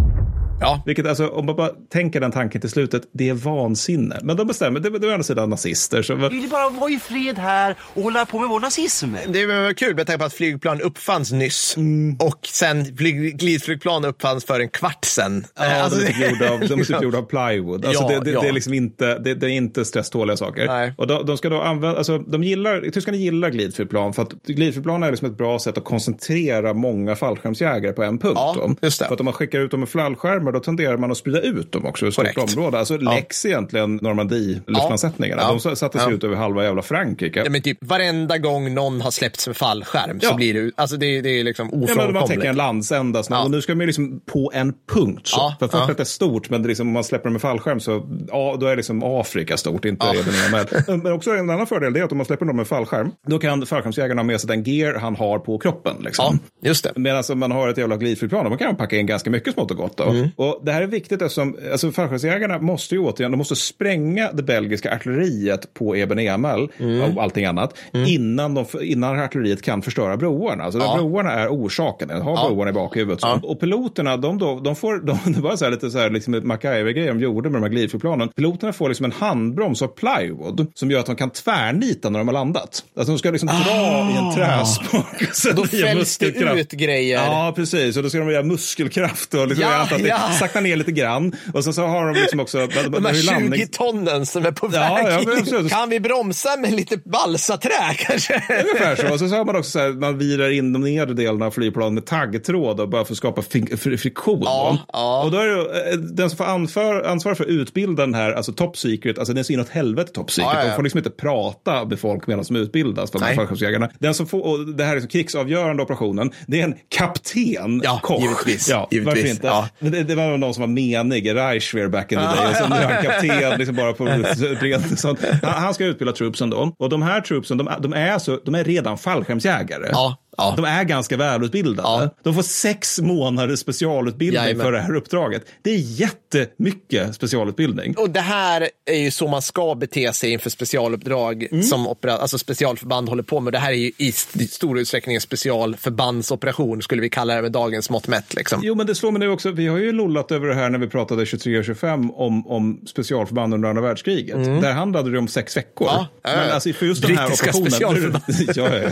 Ja. 0.61 0.81
Vilket 0.85 1.05
alltså, 1.07 1.27
om 1.27 1.45
man 1.45 1.55
bara 1.55 1.69
tänker 1.93 2.19
den 2.19 2.31
tanken 2.31 2.61
till 2.61 2.69
slutet, 2.69 3.03
det 3.13 3.29
är 3.29 3.33
vansinne. 3.33 4.19
Men 4.23 4.37
de 4.37 4.47
bestämmer, 4.47 4.79
det, 4.79 4.89
det 4.89 5.07
är 5.07 5.09
å 5.09 5.13
andra 5.13 5.23
sidan 5.23 5.49
nazister. 5.49 6.01
Så, 6.01 6.15
Vi 6.15 6.27
vill 6.29 6.49
bara 6.49 6.69
vara 6.69 6.91
i 6.91 6.99
fred 6.99 7.37
här 7.37 7.75
och 7.93 8.03
hålla 8.03 8.25
på 8.25 8.39
med 8.39 8.49
vår 8.49 8.59
nazism. 8.59 9.07
Det 9.27 9.45
var 9.45 9.73
kul 9.73 9.95
med 9.95 10.07
tanke 10.07 10.19
på 10.19 10.25
att 10.25 10.33
flygplan 10.33 10.81
uppfanns 10.81 11.31
nyss 11.31 11.77
Mm. 11.77 12.17
och 12.19 12.39
sen 12.47 12.97
flyg, 12.97 13.37
glidflygplan 13.39 14.05
uppfanns 14.05 14.45
för 14.45 14.59
en 14.59 14.69
kvart 14.69 15.05
sen. 15.05 15.45
Ja, 15.59 15.81
alltså, 15.81 15.99
de 15.99 16.05
är 16.05 16.11
typ 16.13 16.31
gjorda 16.31 16.53
av, 16.53 16.59
de 16.59 16.79
är 16.79 16.83
typ 16.83 17.01
gjorda 17.03 17.17
av 17.17 17.21
plywood. 17.23 17.85
Alltså 17.85 18.03
Ja, 18.03 18.09
det, 18.09 18.19
det, 18.25 18.31
ja. 18.31 18.41
det 18.41 18.47
är 18.47 18.51
liksom 18.53 18.73
inte, 18.73 19.19
det, 19.19 19.33
det 19.35 19.45
är 19.45 19.49
inte 19.49 19.85
stresståliga 19.85 20.37
saker. 20.37 20.67
Nej. 20.67 20.93
Och 20.97 21.07
de, 21.07 21.25
de 21.25 21.37
ska 21.37 21.49
då 21.49 21.61
använda, 21.61 21.97
alltså 21.97 22.17
de 22.17 22.43
gillar, 22.43 22.89
tyskarna 22.91 23.17
gillar 23.17 23.49
glidflygplan 23.49 24.13
för 24.13 24.21
att 24.21 24.31
glidflygplan 24.45 25.03
är 25.03 25.11
liksom 25.11 25.27
ett 25.31 25.37
bra 25.37 25.59
sätt 25.59 25.77
att 25.77 25.83
koncentrera 25.83 26.73
många 26.73 27.15
fallskärmsjägare 27.15 27.93
på 27.93 28.03
en 28.03 28.17
punkt. 28.19 28.33
Ja, 28.35 28.53
då. 28.57 28.75
just 28.81 28.99
det. 28.99 29.05
För 29.05 29.13
att 29.13 29.19
om 29.19 29.25
man 29.25 29.33
skickar 29.33 29.59
ut 29.59 29.71
dem 29.71 29.79
med 29.79 29.89
fallskärmar 29.89 30.48
varmare 30.49 30.59
då 30.59 30.63
tenderar 30.63 30.97
man 30.97 31.11
att 31.11 31.17
sprida 31.17 31.41
ut 31.41 31.71
dem 31.71 31.85
också 31.85 32.05
i 32.05 32.07
ett 32.07 32.13
stort 32.13 32.37
område. 32.57 32.79
Alltså 32.79 32.97
läx 32.97 33.45
egentligen 33.45 33.99
Normandie-luftlandsättningarna. 33.99 35.41
Ja. 35.41 35.47
De 35.63 35.75
satte 35.75 35.97
sig 35.99 36.07
Ja. 36.09 36.15
ut 36.15 36.23
över 36.23 36.35
halva 36.35 36.63
jävla 36.63 36.81
Frankrike. 36.81 37.41
Ja, 37.43 37.49
men 37.49 37.61
typ 37.61 37.77
varenda 37.81 38.37
gång 38.37 38.73
någon 38.73 39.01
har 39.01 39.11
släppts 39.11 39.47
med 39.47 39.57
fallskärm 39.57 40.19
så 40.19 40.27
Ja. 40.27 40.35
blir 40.35 40.53
det, 40.53 40.71
alltså 40.75 40.97
det, 40.97 41.21
det 41.21 41.39
är 41.39 41.43
liksom 41.43 41.69
Ja, 41.71 41.77
men 41.77 41.87
man 41.87 41.95
tänker 41.95 42.05
en 42.05 42.15
ofrånkomligt. 42.15 42.55
landsända. 42.57 43.19
Ja. 43.19 43.25
Ja. 43.29 43.43
Och 43.43 43.51
nu 43.51 43.61
ska 43.61 43.73
ju 43.73 43.85
liksom 43.85 44.21
på 44.25 44.51
en 44.53 44.73
punkt. 44.91 45.27
Så. 45.27 45.37
Ja, 45.37 45.55
För 45.59 45.67
fortet 45.79 45.95
ja. 45.97 46.01
är 46.01 46.05
stort, 46.05 46.49
men 46.49 46.63
liksom, 46.63 46.87
om 46.87 46.93
man 46.93 47.03
släpper 47.03 47.23
dem 47.23 47.33
med 47.33 47.41
fallskärm 47.41 47.79
så 47.79 48.05
ja, 48.27 48.57
då 48.59 48.65
är 48.65 48.75
liksom 48.75 49.03
Afrika 49.03 49.57
stort, 49.57 49.85
inte 49.85 50.05
ja. 50.05 50.13
med. 50.51 50.83
Men 51.03 51.13
också 51.13 51.31
en 51.31 51.49
annan 51.49 51.67
fördel 51.67 51.95
är 51.95 52.03
att 52.03 52.11
om 52.11 52.17
man 52.17 52.25
släpper 52.25 52.45
dem 52.45 52.55
med 52.55 52.67
fallskärm, 52.67 53.11
då 53.27 53.39
kan 53.39 53.65
fallskärmsjägaren 53.65 54.17
ha 54.17 54.23
med 54.23 54.41
sig 54.41 54.47
den 54.47 54.63
gear 54.63 54.93
han 54.99 55.15
har 55.15 55.39
på 55.39 55.57
kroppen. 55.57 55.95
Ja, 55.99 56.05
Liksom. 56.05 56.39
Just 56.61 56.83
det. 56.83 56.91
Medan 56.95 57.23
om 57.31 57.39
man 57.39 57.51
har 57.51 57.67
ett 57.69 57.77
jävla 57.77 57.97
glidflygplan, 57.97 58.51
då 58.51 58.57
kan 58.57 58.67
man 58.67 58.75
packa 58.75 58.97
in 58.97 59.05
ganska 59.05 59.29
mycket 59.29 59.53
smått 59.53 59.71
och 59.71 59.77
gott. 59.77 59.99
Mm. 59.99 60.27
Och 60.35 60.61
det 60.63 60.71
här 60.71 60.81
är 60.81 60.87
viktigt 60.87 61.21
eftersom 61.21 61.57
alltså, 61.71 61.91
fallskärmsjägarna 61.91 62.59
måste 62.59 62.95
ju 62.95 63.01
återigen, 63.01 63.31
de 63.31 63.37
måste 63.37 63.55
spränga 63.55 64.31
det 64.31 64.43
belgiska 64.43 64.95
artilleriet 64.95 65.73
på 65.73 65.95
Eben 65.97 66.19
Emel 66.19 66.67
Mm. 66.79 67.01
och 67.17 67.23
allting 67.23 67.45
annat 67.45 67.73
innan, 68.07 68.53
de, 68.53 68.65
innan 68.81 69.19
artilleriet 69.19 69.61
kan 69.61 69.81
förstöra 69.81 70.17
broarna. 70.17 70.63
Alltså 70.63 70.79
Ja. 70.79 70.95
broarna 70.97 71.31
är 71.31 71.47
orsaken, 71.47 72.09
har 72.09 72.17
Ja. 72.31 72.47
broarna 72.49 72.69
i 72.69 72.73
bakhuvudet. 72.73 73.21
Så. 73.21 73.39
Och 73.43 73.59
piloterna, 73.59 74.17
de, 74.17 74.37
då, 74.37 74.59
de 74.59 74.75
får, 74.75 74.97
de, 74.97 75.17
det 75.33 75.41
var 75.41 75.55
så 75.55 75.65
här, 75.65 75.71
lite 75.71 75.91
så 75.91 75.97
här, 75.97 76.09
liksom 76.09 76.33
ett 76.33 76.43
MacGyver-grej 76.43 77.07
de 77.07 77.19
gjorde 77.19 77.49
med 77.49 77.61
de 77.61 77.63
här 77.63 77.71
glidflygplanen. 77.71 78.29
Piloterna 78.29 78.73
får 78.73 78.87
liksom 78.89 79.05
en 79.05 79.11
handbroms 79.11 79.81
av 79.81 79.87
plywood 79.87 80.67
som 80.73 80.91
gör 80.91 80.99
att 80.99 81.05
de 81.05 81.15
kan 81.15 81.29
tvärnita 81.29 82.09
när 82.09 82.19
de 82.19 82.27
har 82.27 82.33
landat. 82.33 82.83
Alltså 82.97 83.11
de 83.11 83.19
ska 83.19 83.31
liksom 83.31 83.47
dra 83.47 84.11
i 84.13 84.17
en 84.17 84.35
träspak. 84.35 85.21
och 85.29 85.35
sen 85.35 85.51
Ah. 85.51 85.55
Då 85.55 85.63
fälls 85.67 86.17
det 86.17 86.31
muskelkraft. 86.49 86.73
ut 86.73 86.79
grejer. 86.79 87.15
Ja, 87.17 87.53
precis. 87.55 87.97
Och 87.97 88.03
då 88.03 88.09
ska 88.09 88.17
de 88.19 88.31
göra 88.31 88.43
muskelkraft 88.43 89.33
och 89.33 89.47
liksom, 89.47 89.65
Ja, 89.69 89.87
ja. 90.07 90.31
saktar 90.39 90.61
ner 90.61 90.75
lite 90.75 90.91
grann. 90.91 91.35
Och 91.53 91.63
sen 91.63 91.73
så 91.73 91.85
har 91.85 92.05
de 92.05 92.13
liksom 92.21 92.39
också... 92.39 92.67
De 92.67 93.05
här 93.05 93.13
20 93.57 93.67
tonnen 93.67 94.25
som 94.25 94.45
är 94.45 94.51
på 94.51 94.69
Ja, 94.73 94.79
väg 95.03 95.05
ja, 95.27 95.35
absolut. 95.37 95.71
Kan 95.71 95.89
vi 95.89 95.99
bromsa 95.99 96.55
med 96.57 96.73
lite 96.73 96.97
balsaträ 96.97 97.69
kanske? 97.97 98.33
Ungefär 98.49 98.95
så. 98.95 99.13
Och 99.13 99.19
så 99.19 99.25
har 99.25 99.45
man 99.45 99.55
också 99.55 99.71
så 99.71 99.79
här, 99.79 99.89
man 99.89 100.17
virar 100.17 100.49
in 100.49 100.73
de 100.73 100.81
nedre 100.81 101.13
delarna 101.13 101.45
av 101.45 101.51
flygplanet 101.51 101.93
med 101.93 102.05
taggtråd 102.05 102.79
och 102.79 102.89
bara 102.89 103.05
för 103.05 103.13
att 103.13 103.17
skapa 103.17 103.41
fri- 103.41 103.77
fri- 103.77 103.97
friktion. 103.97 104.41
Ja, 104.43 104.77
ja. 104.93 105.23
Och 105.23 105.31
då 105.31 105.37
är 105.37 105.45
det, 105.47 105.89
eh, 105.91 105.97
den 105.97 106.29
som 106.29 106.37
får 106.37 106.45
anför, 106.45 107.03
ansvar 107.03 107.35
för 107.35 107.43
att 107.43 107.49
utbilda 107.49 108.03
den 108.05 108.13
här, 108.13 108.31
alltså 108.31 108.53
top 108.53 108.77
secret, 108.77 109.17
alltså 109.17 109.33
den 109.33 109.39
är 109.39 109.43
så 109.43 109.53
inåt 109.53 109.69
helvete 109.69 110.11
top 110.13 110.31
secret. 110.31 110.49
Ja, 110.53 110.59
ja, 110.59 110.63
ja. 110.63 110.69
De 110.69 110.75
får 110.75 110.83
liksom 110.83 110.97
inte 110.97 111.09
prata 111.09 111.85
med 111.85 111.99
folk 111.99 112.27
medan 112.27 112.45
de 112.47 112.55
utbildas, 112.55 113.11
för 113.11 113.19
de 113.19 113.25
här 113.25 113.35
fallskärmsjägarna. 113.35 113.89
Den 113.99 114.13
som 114.13 114.27
får, 114.27 114.41
och 114.45 114.65
det 114.67 114.83
här 114.83 114.91
är 114.91 114.95
liksom 114.95 115.09
krigsavgörande 115.09 115.83
operationen, 115.83 116.31
det 116.47 116.59
är 116.59 116.63
en 116.63 116.75
kapten 116.89 117.81
Ja, 117.83 117.99
Koch. 118.03 118.21
givetvis. 118.21 118.69
Ja, 118.69 118.87
Givetvis, 118.91 119.15
Varför 119.15 119.29
inte? 119.29 119.47
ja. 119.47 119.67
Det, 119.79 120.03
det 120.03 120.15
var 120.15 120.37
någon 120.37 120.53
som 120.53 120.61
var 120.61 120.67
menig 120.67 121.27
i 121.27 121.33
Reichswehr 121.33 121.87
back 121.87 122.11
in 122.11 122.17
the 122.19 122.23
day. 122.25 122.49
Och 122.49 122.55
sen 122.55 122.71
är 122.71 122.93
han 122.93 123.03
kapten 123.03 123.59
liksom 123.59 123.75
bara 123.75 123.93
på 123.93 124.05
sånt. 124.97 125.19
Han, 125.43 125.53
han 125.53 125.73
ska 125.73 125.85
utbilda 125.85 126.13
troopsen 126.13 126.49
då. 126.49 126.75
Och 126.79 126.89
de 126.89 127.01
här 127.01 127.21
troopsen, 127.21 127.57
de, 127.57 127.69
de, 127.79 127.93
är, 127.93 128.19
så, 128.19 128.39
de 128.45 128.55
är 128.55 128.63
redan 128.63 128.97
fallskärmsjägare. 128.97 129.89
Ja, 129.91 130.17
ja. 130.39 130.53
De 130.55 130.65
är 130.65 130.83
ganska 130.83 131.17
välutbildade. 131.17 131.87
Ja. 131.89 132.09
De 132.23 132.33
får 132.33 132.41
sex 132.41 132.99
månaders 133.01 133.59
specialutbildning 133.59 134.43
Jajamän. 134.43 134.65
för 134.65 134.71
det 134.71 134.79
här 134.79 134.95
uppdraget. 134.95 135.45
Det 135.61 135.69
är 135.69 135.77
jättemycket 135.77 137.15
specialutbildning. 137.15 137.95
Och 137.97 138.09
det 138.09 138.19
här 138.19 138.69
är 138.85 138.97
ju 138.99 139.11
så 139.11 139.27
man 139.27 139.41
ska 139.41 139.75
bete 139.75 140.13
sig 140.13 140.31
inför 140.31 140.49
specialuppdrag 140.49 141.47
Mm. 141.51 141.63
som 141.63 141.87
opera, 141.87 142.13
alltså 142.17 142.37
specialförband 142.37 143.09
håller 143.09 143.23
på 143.23 143.39
med. 143.39 143.53
Det 143.53 143.59
här 143.59 143.71
är 143.71 143.75
ju 143.75 143.91
i 143.97 144.09
st- 144.09 144.47
stor 144.47 144.79
utsträckning 144.79 145.15
en 145.15 145.21
specialförbandsoperation, 145.21 146.81
skulle 146.81 147.01
vi 147.01 147.09
kalla 147.09 147.35
det 147.35 147.41
med 147.41 147.51
dagens 147.51 147.89
mått 147.89 148.07
mätt. 148.07 148.33
Liksom. 148.33 148.61
Jo, 148.63 148.75
men 148.75 148.87
det 148.87 148.95
slår 148.95 149.11
mig 149.11 149.19
nu 149.19 149.29
också. 149.29 149.51
Vi 149.51 149.67
har 149.67 149.77
ju 149.77 149.91
lollat 149.91 150.31
över 150.31 150.47
det 150.47 150.53
här 150.55 150.69
när 150.69 150.79
vi 150.79 150.87
pratade 150.87 151.25
23 151.25 151.57
och 151.59 151.65
25 151.65 152.11
om, 152.11 152.47
om 152.47 152.81
specialförband 152.87 153.53
under 153.53 153.69
andra 153.69 153.81
världskriget. 153.81 154.35
Där 154.61 154.71
handlade 154.73 155.11
det 155.11 155.17
om 155.17 155.27
sex 155.27 155.57
veckor. 155.57 155.89
Mm. 155.89 155.99
Ja, 156.01 156.07
ja, 156.23 156.29
ja. 156.29 156.37
men 156.45 156.51
alltså 156.51 156.73
för 156.73 156.85
just 156.85 157.01
den 157.01 157.17
här 157.17 157.27
Brittiska 157.27 157.57
operationen. 157.57 158.21
ja, 158.55 158.69
ja. 158.77 158.89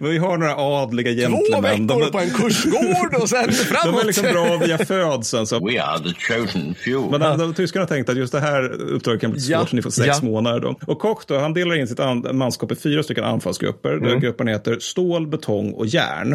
Vi 0.08 0.18
har 0.18 0.29
några 0.36 0.56
adliga 0.56 1.28
Två 1.28 1.36
gentlemän. 1.36 1.86
veckor 1.86 2.00
De, 2.04 2.10
på 2.10 2.18
en 2.18 2.30
kursgård 2.30 3.14
och 3.22 3.28
sen 3.28 3.46
de 3.48 3.52
framåt. 3.52 4.02
är 4.02 4.06
liksom 4.06 4.24
bra 4.32 4.56
via 4.56 4.78
födseln. 4.78 5.46
Så. 5.46 5.66
We 5.66 5.82
are 5.82 5.98
the 5.98 6.14
chosen 6.14 6.74
few. 6.84 7.10
Men 7.10 7.20
de, 7.20 7.38
de, 7.38 7.54
tyskarna 7.54 7.86
tänkte 7.86 8.12
att 8.12 8.18
just 8.18 8.32
det 8.32 8.40
här 8.40 8.72
uppdraget 8.72 9.20
kan 9.20 9.30
bli 9.30 9.40
svårt, 9.40 9.50
Ja, 9.52 9.66
så 9.66 9.76
ni 9.76 9.82
får 9.82 9.90
sex 9.90 10.06
ja. 10.22 10.28
månader. 10.28 10.60
Då. 10.60 10.74
Och 10.86 10.98
Koch 10.98 11.22
då, 11.26 11.38
han 11.38 11.54
delar 11.54 11.74
in 11.80 11.88
sitt 11.88 12.00
an, 12.00 12.26
manskap 12.32 12.72
i 12.72 12.76
fyra 12.76 13.02
stycken 13.02 13.24
anfallsgrupper. 13.24 13.90
Där 13.90 14.06
Mm. 14.10 14.20
grupperna 14.20 14.50
heter 14.50 14.76
stål, 14.80 15.26
betong 15.26 15.72
och 15.72 15.86
järn. 15.86 16.34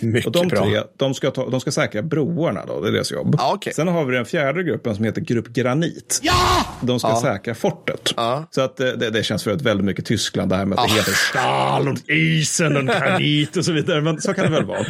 Mycket 0.00 0.26
Och 0.26 0.32
de 0.32 0.48
bra. 0.48 0.62
tre, 0.62 0.82
de 0.96 1.14
ska, 1.14 1.30
ta, 1.30 1.48
de 1.50 1.60
ska 1.60 1.70
säkra 1.70 2.02
broarna 2.02 2.66
då, 2.66 2.80
det 2.80 2.88
är 2.88 2.92
deras 2.92 3.12
jobb. 3.12 3.34
Ja, 3.38 3.52
okej. 3.54 3.72
Sen 3.74 3.88
har 3.88 4.04
vi 4.04 4.16
den 4.16 4.24
fjärde 4.24 4.62
gruppen 4.62 4.94
som 4.96 5.04
heter 5.04 5.20
Grupp 5.20 5.48
Granit. 5.48 6.20
De 6.80 7.00
ska 7.00 7.16
säkra 7.22 7.54
fortet. 7.54 8.14
Ja. 8.16 8.48
Så 8.50 8.60
att 8.60 8.80
eh, 8.80 8.86
det, 8.88 9.10
det 9.10 9.22
känns 9.22 9.44
för 9.44 9.50
ett 9.50 9.62
väldigt 9.62 9.84
mycket 9.86 10.06
Tyskland 10.06 10.50
det 10.50 10.56
här 10.56 10.64
med 10.64 10.78
att 10.78 10.88
det 10.88 10.94
heter 10.94 11.12
Stahl 11.12 11.96
isen 12.38 12.76
och 12.76 12.84
granit 12.86 13.56
och 13.56 13.64
så 13.64 13.72
vidare. 13.72 14.00
Men 14.00 14.20
så 14.20 14.34
kan 14.34 14.44
det 14.44 14.50
väl 14.50 14.64
vara. 14.64 14.84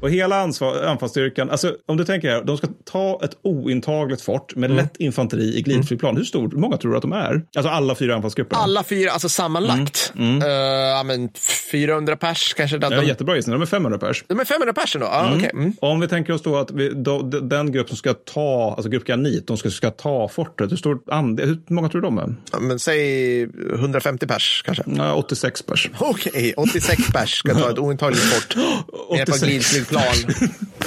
Och 0.00 0.10
hela 0.10 0.40
ansvar, 0.40 0.82
anfallsstyrkan, 0.84 1.50
alltså 1.50 1.74
om 1.86 1.96
du 1.96 2.04
tänker 2.04 2.30
här, 2.30 2.44
de 2.44 2.56
ska 2.58 2.66
ta 2.84 3.20
ett 3.24 3.30
ointagligt 3.42 4.20
fort 4.22 4.56
med 4.56 4.70
Mm. 4.70 4.76
lätt 4.84 4.96
infanteri 4.96 5.56
i 5.58 5.62
glidflygplan. 5.62 6.16
Hur 6.16 6.24
stor, 6.24 6.50
hur 6.50 6.58
många 6.58 6.76
tror 6.76 6.90
du 6.90 6.96
att 6.96 7.02
de 7.02 7.12
är? 7.12 7.42
Alltså 7.56 7.70
alla 7.70 7.94
fyra 7.94 8.14
anfallsgrupperna. 8.14 8.62
Alla 8.62 8.84
fyra, 8.84 9.10
alltså 9.10 9.28
sammanlagt, 9.28 10.12
Mm, 10.18 10.42
eh, 10.42 10.48
ja, 10.48 11.02
men 11.02 11.28
400 11.72 12.16
pers 12.16 12.54
kanske. 12.56 12.78
De, 12.78 12.92
Ja, 12.92 13.02
jättebra 13.02 13.36
gissning, 13.36 13.52
de 13.52 13.62
är 13.62 13.66
500 13.66 13.98
pers. 13.98 14.24
de 14.28 14.40
är 14.40 14.44
500 14.44 14.72
pers 14.72 14.92
då? 14.92 15.00
Ja, 15.00 15.32
okej. 15.36 15.50
Mm. 15.54 15.72
Om 15.80 16.00
vi 16.00 16.08
tänker 16.08 16.32
oss 16.32 16.42
då 16.42 16.56
att 16.56 16.70
vi, 16.70 16.88
då, 16.94 17.22
den 17.22 17.72
grupp 17.72 17.88
som 17.88 17.96
ska 17.96 18.14
ta, 18.14 18.74
alltså 18.76 18.90
grupp 18.90 19.04
Granit, 19.04 19.46
de 19.46 19.56
ska, 19.56 19.70
ska 19.70 19.90
ta 19.90 20.28
fortet, 20.28 20.72
hur, 20.72 20.76
stor 20.76 20.98
andel, 21.10 21.48
hur 21.48 21.58
många 21.74 21.88
tror 21.88 22.00
du 22.00 22.06
de 22.06 22.18
är? 22.18 22.34
Ja, 22.52 22.58
Men 22.60 22.78
säg 22.78 23.42
150 23.74 24.26
pers 24.26 24.62
kanske. 24.66 24.82
Ja, 24.96 25.14
86 25.14 25.66
pers. 25.68 25.90
Okej, 25.98 26.54
86 26.56 27.02
pers 27.12 27.34
ska 27.38 27.54
ta 27.54 27.70
ett 27.70 27.78
ointagligt 27.78 28.22
fort. 28.22 28.56
Med 28.56 29.26
par 29.26 29.34
86 29.34 29.42
glidflygplan. 29.42 30.04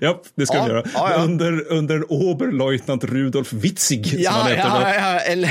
Ja, 0.00 0.22
det 0.36 0.46
ska 0.46 0.56
Ja, 0.56 0.64
vi 0.64 0.70
göra. 0.70 0.82
ja, 0.94 1.10
ja. 1.16 1.24
Under, 1.24 1.72
under 1.72 2.12
Oberleutnant 2.12 3.04
Rudolf 3.04 3.52
Witzig, 3.52 4.06
som 4.24 4.34
han 4.34 4.46
heter. 4.50 4.62
ja, 4.68 4.94
ja. 4.94 5.18
Eller, 5.20 5.48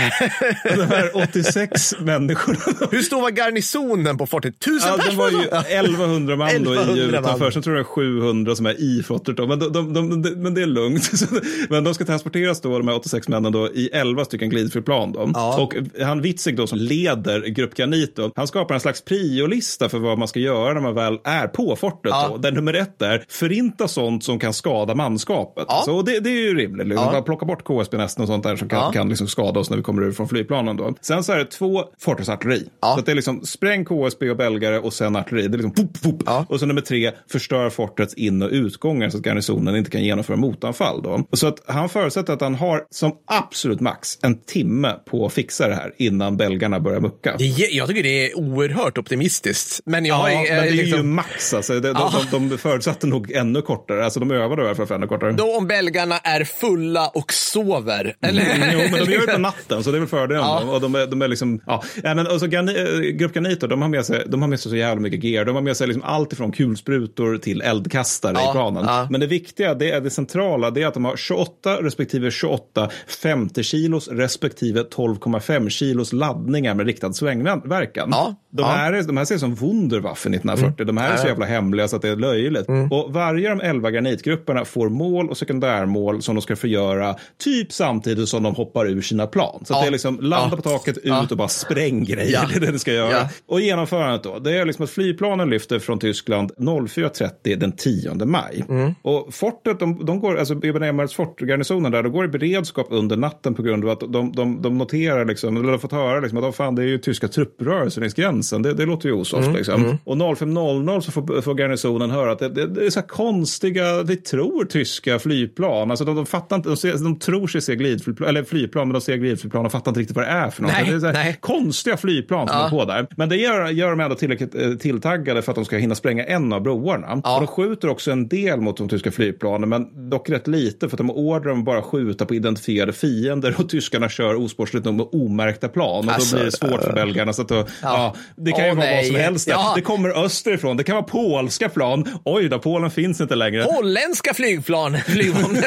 De 0.78 0.84
här 0.86 1.12
86 1.18 1.94
människorna. 2.00 2.60
hur 2.92 3.02
stor 3.02 3.22
var 3.22 3.32
garnisonen 3.32 4.18
på 4.18 4.26
fortet? 4.26 4.60
Tusen 4.60 4.90
Ja, 4.92 4.98
pers? 4.98 5.10
det 5.10 5.16
var 5.16 5.30
ju 5.30 5.38
det? 5.38 5.58
1100 5.58 6.36
man 6.36 6.48
då 6.64 6.74
i 6.74 6.78
1100 6.78 7.22
man. 7.22 7.24
utanför. 7.24 7.52
Sen 7.52 7.62
tror 7.64 7.76
jag 7.76 7.86
det 7.86 7.90
är 7.90 7.94
700 7.94 8.56
som 8.56 8.66
är 8.66 8.82
i 8.82 9.04
fortet. 9.04 9.38
Då. 9.38 9.48
Men, 9.48 9.60
de, 9.60 9.94
de, 9.94 10.22
de, 10.22 10.30
men 10.30 10.54
det 10.54 10.62
är 10.62 10.66
lugnt. 10.66 11.10
Men 11.70 11.84
de 11.84 11.94
ska 11.94 12.06
transporteras 12.06 12.62
då, 12.62 12.78
de 12.78 12.88
här 12.88 12.96
86 12.96 13.28
männen 13.28 13.52
då, 13.52 13.68
i 13.74 13.90
11 13.94 14.26
stycken 14.26 14.50
glidflygplan. 14.50 15.12
Då. 15.12 15.20
Och 15.60 15.76
han 16.02 16.22
Witzig 16.22 16.58
då, 16.58 16.68
som 16.68 16.78
leder 16.78 17.42
Grupp 17.42 17.76
Granit, 17.76 18.16
då, 18.16 18.32
han 18.36 18.48
skapar 18.48 18.74
en 18.76 18.82
slags 18.82 19.02
priolista 19.02 19.90
för 19.90 20.00
vad 20.00 20.18
man 20.18 20.28
ska 20.28 20.40
göra 20.40 20.74
när 20.74 20.82
man 20.82 20.96
väl 20.96 21.18
är 21.24 21.48
på 21.48 21.76
fortet. 21.76 22.12
Då. 22.30 22.38
Där 22.38 22.52
nummer 22.52 22.74
ett 22.74 23.02
är 23.02 23.26
förinta 23.30 23.88
sånt 23.88 24.13
som 24.22 24.40
kan 24.40 24.54
skada 24.54 24.96
manskapet. 24.96 25.66
Ja. 25.68 25.82
Så 25.86 26.02
det, 26.02 26.20
det 26.20 26.30
är 26.30 26.42
ju 26.44 26.58
rimligt. 26.58 26.88
Liksom. 26.88 27.10
Ja. 27.14 27.22
Plocka 27.22 27.46
bort 27.46 27.64
KSB-nästen 27.64 28.22
och 28.22 28.28
sånt 28.28 28.44
där 28.44 28.56
som 28.56 28.70
kan, 28.70 28.80
Ja. 28.80 28.92
kan 28.92 29.10
liksom 29.10 29.28
skada 29.28 29.60
oss 29.60 29.70
när 29.70 29.78
vi 29.78 29.84
kommer 29.84 30.02
ur 30.04 30.12
från 30.12 30.28
flygplanen. 30.30 30.78
Då. 30.78 30.94
Sen 31.02 31.24
så 31.24 31.32
är 31.34 31.38
det 31.38 31.46
två 31.46 31.84
fortesartilleri. 32.00 32.68
Ja. 32.82 32.94
Så 32.94 33.00
att 33.00 33.06
det 33.06 33.12
är 33.12 33.16
liksom 33.16 33.46
spräng 33.46 33.86
KSB 33.86 34.30
och 34.30 34.38
belgare 34.38 34.80
och 34.80 34.94
sen 34.94 35.16
artilleri. 35.16 35.48
Det 35.48 35.56
är 35.56 35.64
liksom 35.64 35.74
pop, 35.74 36.02
pop. 36.02 36.24
Ja. 36.26 36.46
Och 36.50 36.60
så 36.60 36.66
nummer 36.66 36.82
tre, 36.82 37.12
förstör 37.32 37.70
fortets 37.70 38.14
in 38.14 38.42
och 38.42 38.50
utgångar 38.52 39.10
så 39.10 39.18
att 39.18 39.24
garnisonen 39.26 39.76
inte 39.76 39.92
kan 39.92 40.04
genomföra 40.04 40.38
motanfall. 40.38 41.02
Då. 41.04 41.24
Och 41.32 41.38
så 41.38 41.48
att 41.48 41.64
han 41.68 41.90
förutsätter 41.90 42.34
att 42.34 42.42
han 42.42 42.56
har 42.56 42.84
som 42.90 43.12
absolut 43.26 43.80
max 43.80 44.18
en 44.22 44.40
timme 44.42 44.96
på 45.10 45.26
att 45.26 45.34
fixa 45.34 45.68
det 45.68 45.76
här 45.76 45.94
innan 45.98 46.38
belgarna 46.38 46.80
börjar 46.80 47.00
mucka. 47.00 47.36
Det 47.38 47.46
Jag 47.46 47.88
tycker 47.88 48.04
det 48.04 48.32
är 48.32 48.38
oerhört 48.38 48.98
optimistiskt. 48.98 49.80
Men 49.86 50.06
jag 50.06 50.14
Ja, 50.14 50.22
har 50.22 50.30
men 50.30 50.42
ju, 50.42 50.48
det 50.48 50.54
är 50.54 50.64
eh, 50.64 50.70
ju 50.76 50.84
liksom, 50.84 51.16
max. 51.16 51.54
Alltså. 51.54 51.74
De, 51.80 51.94
de, 51.94 52.12
de, 52.32 52.50
de 52.50 52.58
förutsatte 52.58 53.08
nog 53.08 53.32
ännu 53.32 53.62
kortare. 53.62 54.03
Alltså 54.04 54.20
de 54.20 54.32
övade 54.32 54.62
i 54.62 54.66
alla 54.66 54.76
fall 54.76 54.88
för 54.88 54.96
ännu 54.96 55.08
kortare. 55.08 55.32
Då 55.32 55.58
om 55.58 55.68
belgarna 55.68 56.18
är 56.18 56.44
fulla 56.44 57.08
och 57.08 57.34
sover. 57.34 58.16
Eller? 58.22 58.42
Mm, 58.56 58.70
jo, 58.74 58.80
men 58.92 59.06
de 59.06 59.12
gör 59.14 59.26
det 59.28 59.34
på 59.34 59.40
natten, 59.40 59.84
så 59.84 59.92
det 59.92 59.98
är 59.98 60.00
väl 60.00 60.10
fördelen. 60.10 60.44
Ja. 60.44 60.62
då. 60.66 60.72
Och 60.72 60.82
de 60.82 60.96
är, 60.96 61.08
de 61.08 61.22
är 61.22 61.28
liksom, 61.28 61.62
ja. 61.66 61.84
ja 62.04 62.14
men, 62.16 62.28
och 62.28 62.40
så 62.40 62.48
Garni, 62.48 62.80
äh, 62.80 63.00
Grupp 63.16 63.34
Granito, 63.34 63.68
de 63.68 63.82
har 63.82 63.90
med 63.90 64.06
sig, 64.06 64.24
de 64.28 64.42
har 64.42 64.50
med 64.50 64.60
sig 64.60 64.70
så 64.70 64.76
jävla 64.76 65.02
mycket 65.02 65.24
gear. 65.24 65.46
De 65.46 65.56
har 65.56 65.62
med 65.62 65.78
sig 65.78 65.88
liksom 65.88 66.04
allt 66.04 66.34
ifrån 66.34 66.52
kulsprutor 66.52 67.38
till 67.38 67.62
eldkastare 67.62 68.34
Ja, 68.36 68.50
i 68.50 68.52
planen. 68.54 68.84
ja. 68.88 69.08
Men 69.10 69.20
det 69.22 69.28
viktiga, 69.28 69.74
det 69.74 69.92
är 69.92 70.02
det 70.02 70.10
centrala, 70.10 70.72
det 70.72 70.82
är 70.82 70.88
att 70.88 70.94
de 70.94 71.06
har 71.06 71.16
28 71.18 71.76
respektive 71.82 72.32
28 72.32 72.90
50 73.08 73.64
kilos 73.64 74.08
respektive 74.08 74.82
12,5 74.82 75.70
kilos 75.70 76.14
laddningar 76.14 76.74
med 76.76 76.86
riktad 76.86 77.14
svängverkan. 77.14 78.10
Ja, 78.12 78.36
De, 78.56 78.64
här 78.64 78.94
är, 78.94 79.04
de 79.04 79.18
här 79.18 79.26
ser 79.26 79.38
som 79.38 79.56
Wunderwaffe 79.56 80.30
1940. 80.30 80.86
De 80.86 80.98
här 80.98 81.14
är 81.14 81.18
så 81.18 81.28
jävla 81.28 81.46
hemliga 81.46 81.88
så 81.88 81.96
att 81.96 82.02
det 82.02 82.10
är 82.10 82.16
löjligt. 82.16 82.68
Och 82.92 83.14
varje 83.14 83.52
av 83.52 83.58
de 83.58 83.66
elva 83.66 83.92
granitgrupperna 83.92 84.66
får 84.66 84.90
mål 84.90 85.30
och 85.30 85.38
sekundärmål 85.38 86.22
som 86.22 86.36
de 86.36 86.42
ska 86.42 86.56
förgöra 86.56 87.16
typ 87.44 87.72
samtidigt 87.72 88.30
som 88.30 88.44
de 88.44 88.56
hoppar 88.56 88.88
ur 88.88 89.02
sina 89.02 89.28
plan. 89.28 89.64
Så 89.66 89.74
det 89.74 89.88
är 89.88 89.92
liksom 89.92 90.20
landa 90.22 90.56
på 90.56 90.62
taket, 90.62 90.98
ut 90.98 91.32
och 91.32 91.38
bara 91.38 91.48
spräng 91.48 92.04
grejer. 92.04 92.44
Det 92.54 92.56
är 92.56 92.60
det 92.60 92.72
det 92.72 92.80
ska 92.80 92.94
göra. 92.94 93.30
Och 93.48 93.62
genomförandet 93.62 94.24
då, 94.24 94.40
det 94.40 94.58
är 94.58 94.66
liksom 94.66 94.84
att 94.84 94.90
flygplanen 94.90 95.50
lyfter 95.50 95.80
från 95.80 96.00
Tyskland 96.00 96.52
04.30 96.58 97.56
den 97.56 97.72
10 97.72 98.14
maj. 98.26 98.66
Mm. 98.70 98.94
Och 99.02 99.34
fortet, 99.34 99.80
de, 99.80 100.06
de 100.06 100.20
går, 100.20 100.38
alltså 100.38 100.54
Ibn 100.54 100.84
Emirates 100.84 101.16
fort, 101.16 101.42
garnisonen 101.42 101.92
där, 101.92 102.04
de 102.04 102.12
går 102.12 102.26
i 102.26 102.28
beredskap 102.28 102.88
under 102.90 103.18
natten 103.18 103.54
på 103.54 103.62
grund 103.62 103.86
av 103.86 103.90
att 103.90 104.00
de, 104.00 104.32
de, 104.32 104.62
de 104.62 104.78
noterar, 104.78 105.26
liksom, 105.26 105.58
eller 105.58 105.72
har 105.72 105.78
fått 105.78 105.92
höra 105.92 106.20
liksom, 106.20 106.38
att 106.38 106.44
oh, 106.44 106.52
fan, 106.52 106.76
det 106.76 106.82
är 106.82 106.88
ju 106.88 106.98
tyska 106.98 107.28
trupprörelser 107.28 108.02
längs 108.02 108.14
gränsen. 108.14 108.43
Det, 108.52 108.74
det 108.74 108.86
låter 108.86 109.10
ju 109.10 109.16
osoft. 109.16 109.44
Mm, 109.44 109.56
liksom. 109.56 109.98
Och 110.04 110.16
05.00 110.16 111.00
så 111.02 111.12
får, 111.12 111.42
får 111.42 111.56
garnisonen 111.56 112.12
höra 112.12 112.32
att 112.32 112.40
det, 112.40 112.50
det, 112.50 112.68
det 112.68 112.86
är 112.86 112.90
så 112.90 113.00
här 113.00 113.08
konstiga, 113.08 114.04
vi 114.04 114.16
tror 114.16 114.66
tyska 114.66 115.20
flygplan. 115.20 115.92
Alltså 115.92 116.06
de, 116.06 116.16
de 116.16 116.26
fattar 116.26 116.56
inte, 116.56 116.70
de, 116.70 116.78
ser, 116.78 116.94
de 117.04 117.20
tror 117.20 117.48
sig 117.48 117.62
se 117.62 117.76
glidflygplan, 117.76 118.30
eller 118.30 118.44
flygplan, 118.44 118.88
men 118.88 118.94
de 118.94 119.02
ser 119.02 119.16
glidflygplan 119.18 119.66
och 119.66 119.72
fattar 119.72 119.92
inte 119.92 120.00
riktigt 120.00 120.16
vad 120.16 120.26
det 120.26 120.32
är 120.32 120.50
för 120.50 120.62
något. 120.62 120.72
Nej, 120.72 120.86
det 120.90 120.96
är 120.96 121.00
så 121.00 121.08
här 121.08 121.34
konstiga 121.40 121.98
flygplan 121.98 122.48
som 122.48 122.58
Ja. 122.58 122.70
på 122.70 122.86
där. 122.86 123.08
Men 123.18 123.30
det 123.30 123.36
gör, 123.36 123.70
gör 123.70 123.90
de 123.90 124.00
ändå 124.00 124.16
tillräckligt 124.16 124.56
eh, 124.56 124.74
tilltaggade 124.74 125.42
för 125.42 125.52
att 125.52 125.56
de 125.56 125.66
ska 125.66 125.78
hinna 125.78 125.96
spränga 125.96 126.24
en 126.24 126.54
av 126.54 126.62
broarna. 126.62 127.22
Ja. 127.24 127.36
Och 127.36 127.42
de 127.42 127.48
skjuter 127.48 127.88
också 127.90 128.12
en 128.12 128.28
del 128.28 128.62
mot 128.62 128.78
de 128.78 128.90
tyska 128.90 129.12
flygplanen, 129.12 129.70
men 129.70 130.10
dock 130.10 130.30
rätt 130.30 130.48
lite 130.48 130.90
för 130.90 130.96
att 130.96 130.98
de 130.98 131.10
har 131.10 131.16
order 131.16 131.50
om 131.52 131.60
att 131.60 131.66
bara 131.66 131.82
skjuta 131.82 132.26
på 132.26 132.36
identifierade 132.36 132.94
fiender 132.94 133.56
och 133.58 133.70
tyskarna 133.70 134.10
kör 134.10 134.36
osportsligt 134.36 134.86
nog 134.86 134.94
med 134.96 135.06
omärkta 135.12 135.68
plan. 135.68 136.08
Och 136.08 136.14
Alltså, 136.14 136.36
då 136.36 136.42
blir 136.42 136.46
det 136.52 136.58
svårt 136.58 136.84
för 136.84 136.94
belgarna. 136.94 137.34
Så 137.34 137.42
att 137.42 137.48
då, 137.48 137.66
ja. 137.82 138.16
Det 138.38 138.52
kan 138.52 138.66
ju 138.66 138.72
Åh, 138.72 138.78
vara 138.78 138.86
vad 138.86 138.96
nej. 138.96 139.06
som 139.06 139.16
helst. 139.16 139.48
Ja. 139.48 139.72
Det 139.76 139.82
kommer 139.82 140.26
österifrån, 140.26 140.78
det 140.78 140.84
kan 140.84 140.96
vara 140.96 141.06
polska 141.06 141.70
plan. 141.70 142.06
Oj 142.26 142.50
då, 142.50 142.60
Polen 142.60 142.92
finns 142.92 143.22
inte 143.22 143.36
längre. 143.36 143.64
Holländska 143.64 144.34
flygplan. 144.34 144.98
flygplan. 145.08 145.58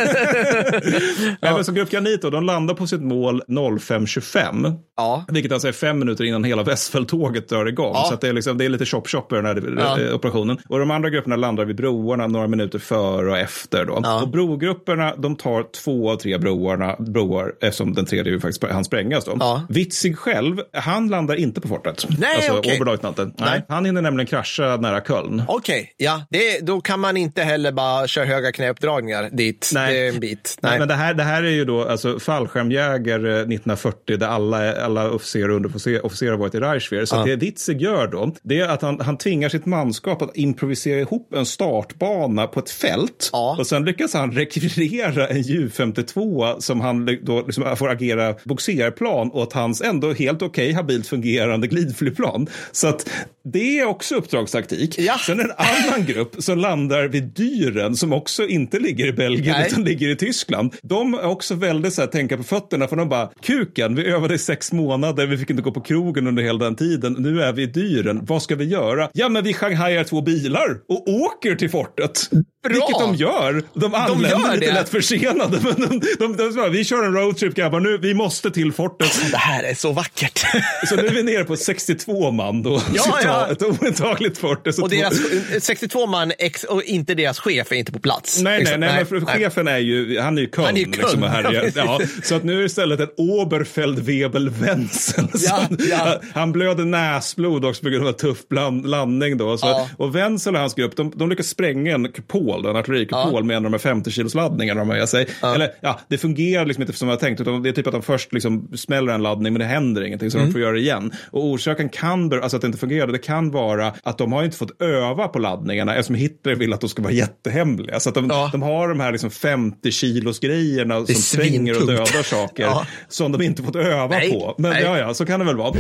Ja. 1.41 1.55
Men 1.55 1.65
så 1.65 1.73
Grupp 1.73 1.91
Granito, 1.91 2.31
de 2.31 2.45
landar 2.45 2.75
på 2.75 2.87
sitt 2.87 3.01
mål 3.03 3.43
05.25. 3.49 4.75
Ja. 4.97 5.25
Vilket 5.29 5.53
alltså 5.53 5.69
är 5.69 5.73
fem 5.73 5.99
minuter 5.99 6.25
innan 6.25 6.45
hela 6.45 6.63
Westfälltåget 6.67 7.49
drar 7.49 7.67
igång. 7.67 7.93
Ja. 7.95 8.07
Så 8.11 8.17
det, 8.21 8.29
är 8.29 8.33
liksom, 8.33 8.59
det 8.59 8.65
är 8.65 8.69
lite 8.69 8.85
chop-chop 8.85 9.33
i 9.33 9.37
den 9.37 9.47
här 9.47 9.75
Ja. 9.79 10.01
eh, 10.01 10.15
operationen. 10.15 10.59
Och 10.69 10.79
de 10.79 10.91
andra 10.91 11.11
grupperna 11.11 11.37
landar 11.37 11.65
vid 11.65 11.77
broarna 11.77 12.27
några 12.27 12.47
minuter 12.49 12.79
före 12.79 13.31
och 13.31 13.39
efter. 13.39 13.85
Då. 13.85 14.01
Ja. 14.03 14.23
Och 14.23 14.29
brogrupperna 14.29 15.15
de 15.17 15.37
tar 15.37 15.65
två 15.85 16.11
av 16.11 16.17
tre 16.17 16.39
broarna, 16.39 16.97
broar 16.99 17.53
eftersom 17.61 17.95
den 17.95 18.05
tredje 18.07 18.33
ju 18.33 18.41
faktiskt 18.41 18.65
han 18.73 18.85
sprängas. 18.85 19.25
Då. 19.25 19.37
Ja. 19.41 19.63
Witzig 19.69 20.19
själv, 20.19 20.57
han 20.73 21.09
landar 21.09 21.35
inte 21.35 21.61
på 21.61 21.69
fortet. 21.69 22.07
Nej, 22.19 22.37
alltså, 22.37 22.56
okej. 22.59 22.77
Oberleutnanten. 22.77 23.35
Nej. 23.39 23.51
Nej. 23.51 23.67
Han 23.69 23.85
hinner 23.85 24.03
nämligen 24.03 24.27
krascha 24.27 24.77
nära 24.77 25.01
Köln. 25.01 25.43
Okej, 25.49 25.95
ja. 25.97 26.23
Det, 26.31 26.61
då 26.61 26.81
kan 26.81 27.01
man 27.01 27.17
inte 27.17 27.43
heller 27.43 27.73
bara 27.73 28.07
köra 28.07 28.25
höga 28.25 28.53
knäuppdragningar 28.53 29.31
dit. 29.33 29.71
Nej. 29.75 29.95
Det 29.95 30.07
är 30.07 30.09
en 30.09 30.21
bit. 30.21 30.59
Nej. 30.63 30.71
Nej. 30.71 30.79
men 30.79 30.89
det 30.89 30.95
här, 30.95 31.15
det 31.15 31.23
här 31.23 31.43
är 31.43 31.51
ju 31.51 31.65
då 31.65 31.89
alltså, 31.89 32.19
fallskärmjägare 32.19 33.33
1940 33.33 34.17
där 34.17 34.27
alla, 34.27 34.85
alla 34.85 35.11
officerare 35.11 35.51
och 35.51 35.57
underofficerare 35.57 36.37
varit 36.37 36.55
i 36.55 36.61
Reichswehr. 36.61 37.05
Så 37.05 37.25
det 37.25 37.37
Witzig 37.37 37.81
gör 37.81 38.07
då, 38.07 38.35
det 38.43 38.61
är 38.61 38.69
att 38.69 38.83
han, 38.83 39.01
han 39.01 39.19
tvingar 39.19 39.49
sitt 39.49 39.67
manskap 39.67 40.23
att 40.23 40.37
improvisera 40.37 41.01
ihop 41.01 41.35
en 41.35 41.47
startbana 41.47 42.47
på 42.47 42.61
ett 42.61 42.71
fält. 42.71 43.31
Ja. 43.33 43.57
Och 43.59 43.67
sen 43.67 43.85
lyckas 43.85 44.15
han 44.15 44.33
rekvirera 44.33 45.29
en 45.29 45.43
Ju-52 45.43 46.61
som 46.61 46.81
han 46.81 47.19
då 47.23 47.43
liksom 47.47 47.77
får 47.77 47.89
agera 47.89 48.35
boxerplan 48.45 49.31
åt 49.33 49.53
hans 49.53 49.81
ändå 49.81 50.13
helt 50.13 50.43
okej 50.43 50.73
habilt 50.73 51.07
fungerande 51.07 51.67
glidflygplan. 51.67 52.46
Så 52.73 52.89
att 52.89 53.11
det 53.53 53.79
är 53.79 53.85
också 53.85 54.15
uppdragstaktik. 54.15 54.99
Ja. 54.99 55.19
Sen 55.27 55.41
en 55.41 55.53
annan 55.57 56.07
grupp 56.07 56.35
som 56.39 56.59
landar 56.59 57.09
vid 57.09 57.23
Dyren 57.23 57.97
som 57.97 58.13
också 58.13 58.47
inte 58.47 58.79
ligger 58.79 59.07
i 59.07 59.13
Belgien 59.13 59.57
Nej. 59.59 59.69
utan 59.71 59.85
ligger 59.85 60.09
i 60.09 60.17
Tyskland. 60.17 60.75
De 60.83 61.15
är 61.15 61.27
också 61.27 61.55
väldigt 61.55 61.95
så 61.95 62.01
här, 62.01 62.09
tänka 62.09 62.37
på 62.37 62.43
fötterna 62.43 62.89
för 62.89 62.97
de 62.97 63.09
bara, 63.09 63.31
kuken, 63.43 63.95
vi 63.95 64.07
övade 64.07 64.35
i 64.35 64.39
sex 64.39 64.73
månader, 64.73 65.27
vi 65.27 65.39
fick 65.39 65.51
inte 65.51 65.63
gå 65.63 65.73
på 65.73 65.81
krogen 65.81 66.27
under 66.27 66.43
hela 66.43 66.59
den 66.59 66.77
tiden, 66.77 67.17
nu 67.19 67.43
är 67.43 67.53
vi 67.53 67.63
i 67.63 67.67
Dyren, 67.67 68.25
vad 68.25 68.43
ska 68.43 68.55
vi 68.55 68.65
göra? 68.65 69.11
Ja, 69.13 69.29
men 69.29 69.45
vi 69.45 69.55
shanghajar 69.55 70.05
två 70.05 70.21
bilar 70.21 70.79
och 70.89 71.09
åker 71.09 71.55
till 71.55 71.71
fortet. 71.71 72.31
Vilket 72.69 72.99
de 72.99 73.15
gör. 73.15 73.63
De 73.75 73.95
anländer 73.95 74.29
gör 74.31 74.55
lite 74.55 74.67
det. 74.67 74.73
lätt 74.75 74.89
försenade, 74.89 75.59
men 75.63 75.75
de, 75.89 76.01
de, 76.19 76.37
de, 76.37 76.55
de, 76.57 76.73
vi 76.73 76.85
kör 76.85 77.05
en 77.05 77.13
roadtrip 77.13 77.55
grabbar, 77.55 77.81
nu, 77.81 77.99
vi 77.99 78.15
måste 78.15 78.51
till 78.51 78.73
fortet. 78.73 79.31
Det 79.31 79.37
här 79.37 79.63
är 79.63 79.75
så 79.75 79.93
vackert. 79.93 80.47
Så 80.89 80.97
nu 80.97 81.07
är 81.07 81.11
vi 81.11 81.23
nere 81.23 81.45
på 81.45 81.57
62 81.57 82.31
man 82.31 82.63
då. 82.63 82.83
Ja, 82.95 83.19
ja. 83.25 83.49
Ett 83.51 83.63
ointagligt 83.63 84.39
fort. 84.39 84.67
Och 84.67 84.91
deras, 84.91 85.15
62 85.61 86.07
man 86.07 86.33
ex, 86.39 86.65
och 86.65 86.83
inte 86.83 87.15
deras 87.15 87.39
chef 87.39 87.73
är 87.73 87.77
inte 87.77 87.93
på 87.93 87.99
plats. 87.99 88.41
Nej, 88.43 88.53
nej, 88.53 88.61
Liksom. 88.61 88.81
nej, 88.81 88.95
men 88.97 89.07
för 89.07 89.21
chefen 89.21 89.69
är 89.69 89.79
ju, 89.79 90.21
han 90.21 90.39
är 90.39 90.43
ju 90.43 90.49
kung. 90.49 90.75
Liksom, 90.75 91.23
härjar. 91.23 91.73
Ja, 91.77 92.01
så 92.23 92.35
att 92.35 92.45
nu 92.45 92.55
är 92.55 92.59
det 92.59 92.65
istället 92.65 93.01
en 93.01 93.09
Oberfeldwebel 93.17 94.51
Wenzel. 94.51 95.29
Ja, 95.35 95.61
ja. 95.91 96.21
Han 96.35 96.53
blöder 96.53 96.85
näsblod 96.85 97.65
också 97.65 97.83
på 97.83 97.89
grund 97.89 98.03
av 98.03 98.09
en 98.09 98.15
tuff 98.15 98.49
bland, 98.49 98.91
landning 98.91 99.37
då. 99.37 99.59
Så. 99.59 99.89
Och 99.97 100.17
Wenzel 100.17 100.55
och 100.55 100.61
hans 100.61 100.75
grupp, 100.75 100.97
de, 100.97 101.13
de 101.15 101.31
lyckas 101.31 101.47
spränga 101.47 101.95
en 101.95 102.13
kupol, 102.13 102.56
en 102.67 102.77
artillerikupol 102.77 103.45
med 103.45 103.57
en 103.57 103.65
av 103.67 103.71
de 103.71 103.75
här 103.75 103.79
50 103.79 104.11
kilos 104.11 104.35
laddningarna 104.35 104.81
de 104.81 104.89
har 104.89 104.97
med 104.97 105.09
sig. 105.09 105.27
Eller 105.43 105.71
ja, 105.81 106.01
det 106.09 106.19
fungerar 106.19 106.65
liksom 106.67 106.83
inte 106.83 106.93
som 106.93 107.09
jag 107.09 107.21
tänkt, 107.21 107.41
utan 107.41 107.63
det 107.63 107.69
är 107.69 107.73
typ 107.73 107.87
att 107.87 107.93
de 107.93 108.03
först 108.03 108.33
liksom 108.33 108.69
smäller 108.77 109.13
en 109.13 109.23
laddning 109.23 109.53
men 109.53 109.61
det 109.61 109.67
händer 109.67 110.03
ingenting 110.05 110.31
så 110.31 110.37
Mm. 110.39 110.49
de 110.49 110.53
får 110.53 110.61
göra 110.61 110.73
det 110.73 110.81
igen. 110.81 111.13
Och 111.31 111.45
orsaken 111.45 111.89
kan, 111.89 112.33
alltså 112.43 112.57
att 112.57 112.61
det 112.61 112.67
inte 112.67 112.79
fungerade, 112.79 113.13
det 113.13 113.19
kan 113.19 113.51
vara 113.51 113.93
att 114.03 114.19
de 114.19 114.33
har 114.33 114.45
inte 114.45 114.57
fått 114.57 114.83
öva 114.83 115.29
på 115.29 115.39
laddningarna 115.39 115.95
eftersom 115.95 116.15
Hitler 116.17 116.55
vill 116.55 116.73
att 116.73 116.81
de 116.81 116.89
ska 116.91 117.03
vara 117.03 117.13
jättehemliga. 117.13 118.01
Så 118.01 118.09
att 118.09 118.15
de, 118.15 118.27
Ja. 118.31 118.49
de 118.53 118.63
har 118.63 118.89
de 118.89 119.01
här 119.01 119.13
liksom 119.13 119.31
50 119.31 119.93
kilos 119.93 120.39
grejerna 120.41 120.95
som 120.95 121.03
är 121.15 121.19
spränger 121.19 121.81
och 121.81 121.87
dödar 121.87 122.23
saker 122.23 122.63
Ja. 122.63 122.87
som 123.09 123.33
de 123.33 123.43
inte 123.43 123.63
fått 123.63 123.77
öva 123.77 124.07
Nej, 124.09 124.31
på. 124.31 124.55
Men 124.59 124.71
nej. 124.71 124.83
ja, 124.83 124.99
ja, 124.99 125.15
så 125.15 125.27
kan 125.27 125.41
det 125.41 125.47
väl 125.47 125.57
vara. 125.57 125.73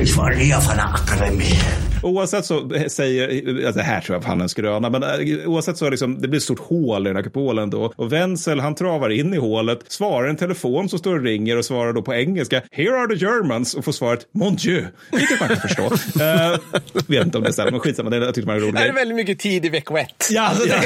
Oavsett 2.02 2.44
så 2.44 2.70
säger, 2.88 3.28
alltså 3.66 3.78
det 3.78 3.82
här 3.82 4.00
tror 4.00 4.16
jag 4.16 4.24
fan 4.24 4.40
en 4.40 4.48
skröna, 4.48 4.90
men 4.90 5.02
äh, 5.02 5.48
oavsett 5.48 5.78
så 5.78 5.90
liksom, 5.90 6.20
det 6.20 6.28
blir 6.28 6.38
ett 6.38 6.44
stort 6.44 6.60
hål 6.60 7.06
i 7.06 7.08
den 7.08 7.16
här 7.16 7.22
kupolen 7.22 7.70
då. 7.70 7.92
Och 7.96 8.12
Wenzel 8.12 8.60
han 8.60 8.74
travar 8.74 9.10
in 9.10 9.34
i 9.34 9.36
hålet, 9.36 9.78
svarar 9.88 10.28
en 10.28 10.36
telefon 10.36 10.88
som 10.88 10.98
står 10.98 11.14
och 11.14 11.22
ringer 11.22 11.56
och 11.56 11.64
svarar 11.64 11.92
då 11.92 12.02
på 12.02 12.14
engelska, 12.14 12.62
here 12.70 12.96
are 12.96 13.06
the 13.06 13.24
Germans, 13.24 13.74
och 13.74 13.84
får 13.84 13.92
svaret 13.92 14.26
mon 14.32 14.56
dieu, 14.56 14.84
vilket 15.12 15.40
man 15.40 15.48
kan 15.48 15.56
förstå. 15.56 15.82
uh, 15.82 16.58
vet 17.06 17.24
inte 17.24 17.38
om 17.38 17.44
det 17.44 17.58
här, 17.58 17.70
men 17.70 17.80
skitsamma, 17.80 18.10
det 18.10 18.32
tyckte 18.32 18.46
man 18.46 18.56
är 18.56 18.60
roligt. 18.60 18.76
Det 18.76 18.88
är 18.88 18.92
väldigt 18.92 19.16
mycket 19.16 19.38
tid 19.38 19.64
i 19.64 19.68
vecka 19.68 19.98
ett. 19.98 20.28
Ja, 20.30 20.42
alltså, 20.48 20.68
ja. 20.68 20.76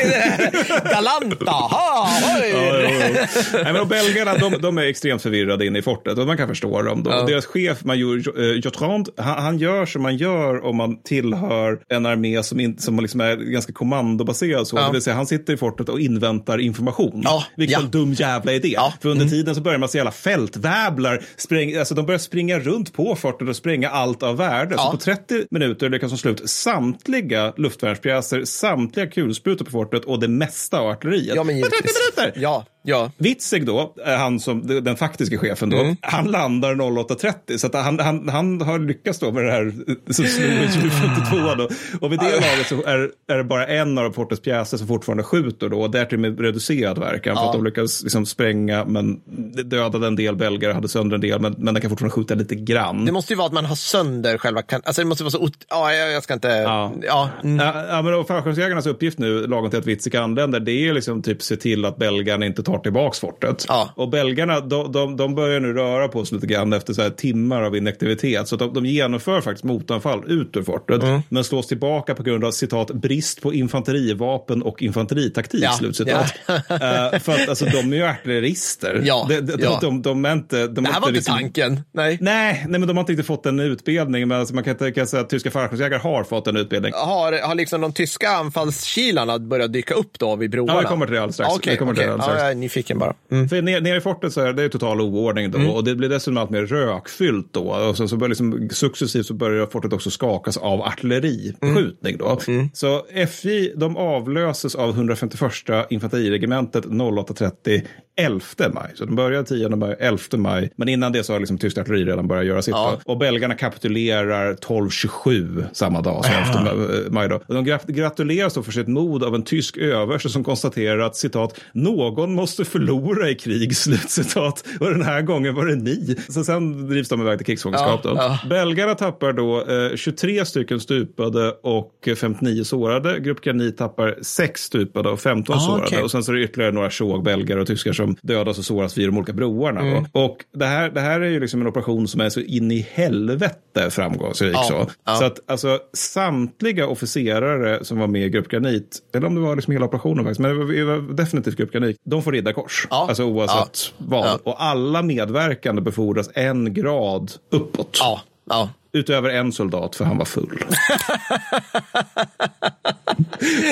Galanta, 0.91 1.51
ha, 1.51 2.09
oj. 2.43 2.51
Ja, 2.51 2.81
jo. 2.83 3.17
Nej, 3.53 3.73
men 3.73 3.77
och 3.77 3.87
belgarna 3.87 4.35
de, 4.35 4.53
de 4.61 4.79
är 4.79 4.83
extremt 4.83 5.23
förvirrade 5.23 5.67
inne 5.67 5.79
i 5.79 5.83
fortet 5.83 6.19
och 6.19 6.27
man 6.27 6.37
kan 6.37 6.49
förstå 6.49 6.83
dem. 6.83 7.03
Då. 7.03 7.11
Ja. 7.11 7.23
Deras 7.23 7.47
chef, 7.47 7.85
major 7.85 8.41
Jotrand, 8.41 9.09
han, 9.17 9.43
han 9.43 9.59
gör 9.59 9.87
som 9.87 10.03
man 10.03 10.17
gör 10.17 10.65
om 10.65 10.77
man 10.77 11.00
tillhör 11.05 11.81
en 11.89 12.07
armé 12.07 12.43
som, 12.43 12.61
in, 12.61 12.79
som 12.79 13.01
liksom 13.01 13.21
är 13.21 13.37
ganska 13.37 13.73
kommandobaserad. 13.73 14.67
Så. 14.67 14.77
Ja. 14.77 14.87
Det 14.87 14.93
vill 14.93 15.03
säga 15.03 15.17
han 15.17 15.27
sitter 15.27 15.53
i 15.53 15.57
fortet 15.57 15.89
och 15.89 16.01
inväntar 16.01 16.59
information. 16.59 17.21
Ja, 17.25 17.45
Vilket 17.57 17.79
ja. 17.79 17.85
en 17.85 17.91
dum 17.91 18.13
jävla 18.13 18.53
idé. 18.53 18.69
Ja. 18.69 18.87
Mm. 18.87 18.99
För 19.01 19.09
under 19.09 19.27
tiden 19.27 19.55
så 19.55 19.61
börjar 19.61 19.79
man 19.79 19.89
se 19.89 20.01
alla 20.01 20.13
fältväblar, 20.13 21.25
spräng, 21.37 21.77
alltså 21.77 21.95
de 21.95 22.07
börjar 22.07 22.19
springa 22.19 22.59
runt 22.59 22.93
på 22.93 23.17
fortet 23.17 23.49
och 23.49 23.57
spränga 23.57 23.91
allt 23.91 24.23
av 24.23 24.37
värde. 24.37 24.75
Ja. 24.79 24.83
Så 24.83 24.91
på 24.91 24.97
30 24.97 25.47
minuter 25.51 25.89
lyckas 25.89 26.11
de 26.11 26.19
slå 26.19 26.31
ut 26.31 26.51
samtliga 26.51 27.53
luftvärnspjäser, 27.57 28.45
samtliga 28.45 29.07
kulsprutor 29.07 29.65
på 29.65 29.71
fortet 29.71 30.05
och 30.05 30.21
det 30.21 30.29
mesta 30.29 30.81
av 30.81 30.89
artilleriet. 30.89 31.37
Ja, 31.37 31.45
men 31.45 31.61
på 31.63 31.69
30 31.69 31.77
givetvis. 31.77 32.17
minuter! 32.17 32.41
Ja, 32.43 32.67
ja. 32.83 33.11
Witzig 33.19 33.67
då, 33.67 33.95
är 34.05 34.17
han 34.17 34.41
som 34.41 34.67
den 34.85 34.97
faktiska 34.97 35.39
chefen 35.39 35.71
då, 35.71 35.77
Mm. 35.81 35.97
han 36.03 36.31
landar 36.31 36.75
08.30 36.75 37.57
så 37.59 37.67
att 37.67 37.75
han, 37.75 37.99
han, 37.99 38.29
han 38.29 38.61
har 38.61 38.79
lyckats 38.79 39.19
då 39.19 39.33
med 39.33 39.45
det 39.45 39.53
här 39.53 39.73
som 40.13 40.25
snor 40.25 40.91
52 40.91 41.55
då. 41.55 41.69
Och 42.01 42.13
vid 42.13 42.19
det 42.19 42.25
laget 42.41 42.67
så 42.69 42.83
är, 42.85 43.11
är 43.29 43.37
det 43.37 43.45
bara 43.45 43.67
en 43.67 43.99
av 43.99 44.11
Portes 44.11 44.41
pjäser 44.41 44.77
som 44.77 44.87
fortfarande 44.87 45.23
skjuter 45.23 45.69
då 45.69 45.81
och 45.83 45.91
därtill 45.91 46.19
med 46.19 46.41
reducerad 46.41 46.99
verkan 46.99 47.37
för 47.37 47.43
Ja. 47.43 47.47
att 47.47 47.53
de 47.53 47.65
lyckas 47.65 48.03
liksom 48.03 48.27
spränga 48.27 48.85
men 48.85 49.21
dödade 49.65 50.07
en 50.07 50.17
del 50.17 50.37
belgare, 50.37 50.73
hade 50.73 50.89
sönder 50.89 51.15
en 51.15 51.21
del 51.21 51.41
men, 51.41 51.55
men 51.59 51.75
den 51.75 51.81
kan 51.81 51.91
fortfarande 51.91 52.15
skjuta 52.15 52.35
lite 52.35 52.55
grann. 52.55 53.05
Det 53.05 53.13
måste 53.13 53.33
ju 53.33 53.37
vara 53.37 53.47
att 53.47 53.53
man 53.53 53.65
har 53.65 53.77
sönder 53.77 54.39
själva 54.39 54.63
kan 54.63 54.81
Alltså 54.85 55.03
det 55.03 55.09
måste 55.09 55.25
vara 55.25 55.31
så... 55.31 55.49
Ja, 55.69 55.93
jag, 55.93 56.13
jag 56.13 56.23
ska 56.23 56.35
inte... 56.35 56.49
Ja. 56.49 56.93
Ja. 57.03 57.29
mm. 57.45 57.67
Ja, 57.67 57.85
ja, 57.89 58.03
men 58.03 58.25
fallskärmsjägarnas 58.25 58.87
uppgift 58.87 59.19
nu, 59.19 59.47
lagom 59.47 59.71
till 59.71 59.79
att 59.79 59.87
Witzig 59.87 60.17
anländer, 60.17 60.61
det 60.61 60.73
är 60.89 60.93
liksom 60.95 61.23
typ 61.23 61.43
se 61.43 61.57
till 61.57 61.85
att 61.85 61.97
belgarna 61.97 62.47
inte 62.47 62.63
tar 62.71 62.79
tillbaks 62.79 63.21
fortet. 63.21 63.65
Ja. 63.69 63.91
Och 63.97 64.09
belgarna, 64.09 64.61
de, 64.61 64.93
de, 64.93 65.17
de 65.17 65.35
börjar 65.35 65.61
nu 65.61 65.73
röra 65.73 66.09
på 66.09 66.25
sig 66.25 66.35
lite 66.35 66.47
grann 66.47 66.73
efter 66.73 66.93
så 66.93 67.03
här 67.03 67.11
timmar 67.11 67.63
av 67.63 67.77
inaktivitet. 67.77 68.49
Så 68.49 68.57
de, 68.57 68.75
de 68.75 68.87
genomför 68.87 69.41
faktiskt 69.41 69.65
motanfall 69.65 70.25
ut 70.31 70.57
ur 70.57 70.63
fortet, 70.63 71.03
Mm. 71.03 71.21
men 71.29 71.45
slås 71.45 71.67
tillbaka 71.67 72.15
på 72.15 72.23
grund 72.23 72.45
av 72.45 72.51
citat 72.51 72.91
brist 72.91 73.41
på 73.43 73.55
infanterivapen 73.55 74.63
och 74.63 74.83
infanteritaktik. 74.83 75.65
Ja, 75.65 75.71
Slutcitat. 75.73 76.33
Eh, 76.71 77.19
för 77.21 77.33
att 77.33 77.49
alltså, 77.49 77.65
de 77.65 77.93
är 77.93 77.97
ju 77.97 78.03
artillerister. 78.05 79.03
Ja, 79.05 79.27
de, 79.29 79.41
de, 79.41 79.57
ja. 79.63 79.79
de, 79.83 80.03
de, 80.03 80.25
är 80.25 80.33
inte... 80.33 80.67
De 80.67 80.75
Det 80.85 80.91
är 80.91 80.93
här 80.93 81.01
var 81.01 81.09
inte 81.09 81.17
liksom- 81.17 81.35
tanken. 81.39 81.81
Nej. 81.93 82.19
Nej, 82.21 82.65
nej, 82.69 82.81
men 82.81 82.89
de 82.89 82.97
har 82.97 83.03
inte 83.03 83.13
riktigt 83.13 83.27
fått 83.27 83.43
den 83.43 83.61
utbildningen. 83.61 84.29
Men 84.29 84.39
alltså, 84.41 84.55
man 84.55 84.65
kan 84.65 84.77
tänka 84.77 85.07
sig 85.07 85.21
att 85.21 85.31
tyska 85.31 85.51
fallskärmsjägare 85.51 86.01
har 86.01 86.25
fått 86.25 86.47
en 86.47 86.57
utbildning. 86.57 86.93
Har, 86.95 87.47
har 87.49 87.55
liksom 87.55 87.81
de 87.81 87.93
tyska 87.93 88.31
anfallskilarna 88.31 89.39
börjat 89.39 89.73
dyka 89.73 89.95
upp 89.95 90.19
då 90.19 90.37
vid 90.37 90.51
broarna? 90.51 90.73
Ja, 90.73 90.81
vi 90.81 90.87
kommer 90.87 91.07
till 91.07 91.15
det 91.15 91.21
alldeles 91.21 91.35
strax. 91.37 91.51
Ja, 91.51 91.57
Okej, 91.57 91.73
Vi 91.73 91.77
kommer 91.79 91.95
till 91.95 92.03
det 92.07 92.13
alldeles 92.13 92.25
strax. 92.41 92.55
Nyfiken 92.61 92.99
bara. 92.99 93.15
Mm. 93.33 93.49
För 93.49 93.63
nere, 93.63 93.81
nere 93.81 93.97
i 93.97 94.01
fortet 94.01 94.33
så 94.33 94.41
är 94.41 94.53
det 94.53 94.69
total 94.69 95.01
oordning 95.01 95.51
då 95.51 95.59
Mm. 95.59 95.71
och 95.71 95.85
det 95.85 95.95
blir 95.95 96.09
dessutom 96.09 96.37
allt 96.37 96.51
mer 96.51 96.63
rökfyllt 96.67 97.49
då. 97.53 97.61
Och 97.63 97.97
så, 97.97 98.09
så 98.09 98.17
börjar 98.17 98.29
liksom, 98.29 98.69
successivt 98.73 99.27
så 99.27 99.35
börjar 99.35 99.67
fortet 99.67 99.93
också 99.93 100.11
skakas 100.11 100.57
av 100.57 100.81
artilleribeskjutning 100.83 102.17
då. 102.19 102.39
Mm. 102.49 102.69
Så 102.75 103.03
FJ 103.29 103.73
de 103.77 103.97
avlöses 103.97 104.75
av 104.75 104.91
151 104.91 105.53
infanteriregementet 105.91 106.85
0830 106.87 107.83
11 108.17 108.43
maj. 108.75 108.93
Så 108.95 109.05
de 109.05 109.17
börjar 109.17 109.43
10 109.43 109.69
maj, 109.69 109.97
11 109.99 110.19
maj. 110.37 110.71
Men 110.77 110.89
innan 110.89 111.13
det 111.13 111.25
så 111.25 111.33
har 111.33 111.41
liksom 111.41 111.59
tyskt 111.59 111.79
artilleri 111.79 112.05
redan 112.05 112.29
börjat 112.29 112.47
göra 112.47 112.63
sitt. 112.63 112.73
Ja. 112.75 112.99
Och 113.05 113.19
belgarna 113.19 113.55
kapitulerar 113.55 114.51
1227 114.53 115.65
samma 115.73 116.01
dag 116.01 116.25
som 116.25 116.67
11 116.67 117.11
maj. 117.11 117.29
Då. 117.29 117.37
Och 117.47 117.55
de 117.55 117.67
gra- 117.67 117.93
gratuleras 117.93 118.55
då 118.55 118.63
för 118.63 118.73
sitt 118.73 118.89
mod 118.89 119.25
av 119.25 119.35
en 119.35 119.43
tysk 119.43 119.77
överste 119.77 120.29
som 120.29 120.45
konstaterar 120.45 120.99
att 120.99 121.17
citat, 121.17 121.61
någon 121.73 122.35
måste 122.35 122.50
förlora 122.57 123.31
i 123.31 123.35
krig, 123.35 123.77
slutcitat. 124.05 124.65
Och 124.81 124.91
den 124.91 125.03
här 125.03 125.23
gången 125.23 125.55
var 125.55 125.67
det 125.67 125.75
ni. 125.77 126.17
Så 126.29 126.45
sen 126.45 126.89
drivs 126.89 127.09
de 127.09 127.21
iväg 127.21 127.39
till 127.39 127.47
krigsfångenskap. 127.47 128.01
Ja, 128.05 128.15
ja. 128.43 128.49
Belgarna 128.49 128.95
tappar 128.95 129.33
då 129.33 129.65
eh, 129.91 129.97
23 129.97 130.45
stycken 130.45 130.81
stupade 130.81 131.51
och 131.63 132.09
59 132.21 132.65
sårade. 132.65 133.19
Grupp 133.21 133.41
Granit 133.41 133.77
tappar 133.77 134.19
6 134.23 134.63
stupade 134.63 135.09
och 135.09 135.21
15 135.21 135.57
Ah, 135.57 135.61
sårade. 135.61 135.83
okej. 135.87 136.03
Och 136.03 136.11
sen 136.11 136.23
så 136.25 136.33
är 136.33 136.37
det 136.37 136.43
ytterligare 136.43 136.73
några 136.73 136.91
tjog 136.91 137.25
belgare 137.25 137.61
och 137.61 137.67
tyskar 137.67 137.93
som 137.93 138.17
dödas 138.23 138.59
och 138.59 138.65
såras 138.65 138.99
vid 138.99 139.09
de 139.09 139.17
olika 139.17 139.33
broarna. 139.33 139.81
Mm. 139.81 140.05
Och 140.13 140.37
det 140.55 140.67
här, 140.67 140.91
det 140.91 141.01
här 141.01 141.21
är 141.21 141.29
ju 141.31 141.41
liksom 141.41 141.61
en 141.61 141.67
operation 141.67 142.09
som 142.09 142.21
är 142.21 142.29
så 142.29 142.41
in 142.41 142.71
i 142.71 142.87
helvete 142.93 143.91
framgångsrik. 143.91 144.55
Ja, 144.55 144.63
Så. 144.63 144.87
ja. 145.07 145.15
så 145.15 145.25
att 145.25 145.41
alltså, 145.51 145.79
samtliga 145.93 146.87
officerare 146.87 147.85
som 147.85 147.99
var 147.99 148.07
med 148.07 148.23
i 148.27 148.29
Grupp 148.31 148.49
Granit, 148.49 148.99
eller 149.15 149.27
om 149.27 149.35
det 149.35 149.41
var 149.41 149.57
liksom 149.57 149.73
hela 149.73 149.87
operationen 149.87 150.25
faktiskt, 150.25 150.41
men 150.41 150.51
det 150.51 150.65
var, 150.65 150.73
det 150.73 150.85
var 150.85 151.15
definitivt 151.15 151.57
Grupp 151.57 151.73
Granit, 151.73 151.97
de 152.05 152.23
får 152.23 152.37
riddarkors. 152.41 152.87
Ja. 152.91 153.07
Alltså 153.09 153.25
oavsett 153.25 153.93
vad. 153.99 154.27
Ja. 154.27 154.39
Och 154.45 154.63
alla 154.63 155.03
medverkande 155.03 155.83
befordras 155.83 156.31
en 156.35 156.75
grad 156.75 157.33
uppåt. 157.51 157.99
Ja, 158.01 158.21
ja. 158.49 158.69
Utöver 158.93 159.31
en 159.31 159.53
soldat, 159.53 159.97
för 159.97 160.05
han 160.05 160.19
var 160.19 160.25
full. 160.25 160.65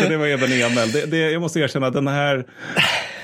så 0.03 0.09
det 0.09 0.17
var 0.17 0.27
Eben 0.27 0.53
Emel. 0.53 0.93
Det, 0.93 1.07
det, 1.07 1.31
jag 1.31 1.43
måste 1.43 1.61
erkänna 1.61 1.91
den 1.91 2.09
här... 2.09 2.47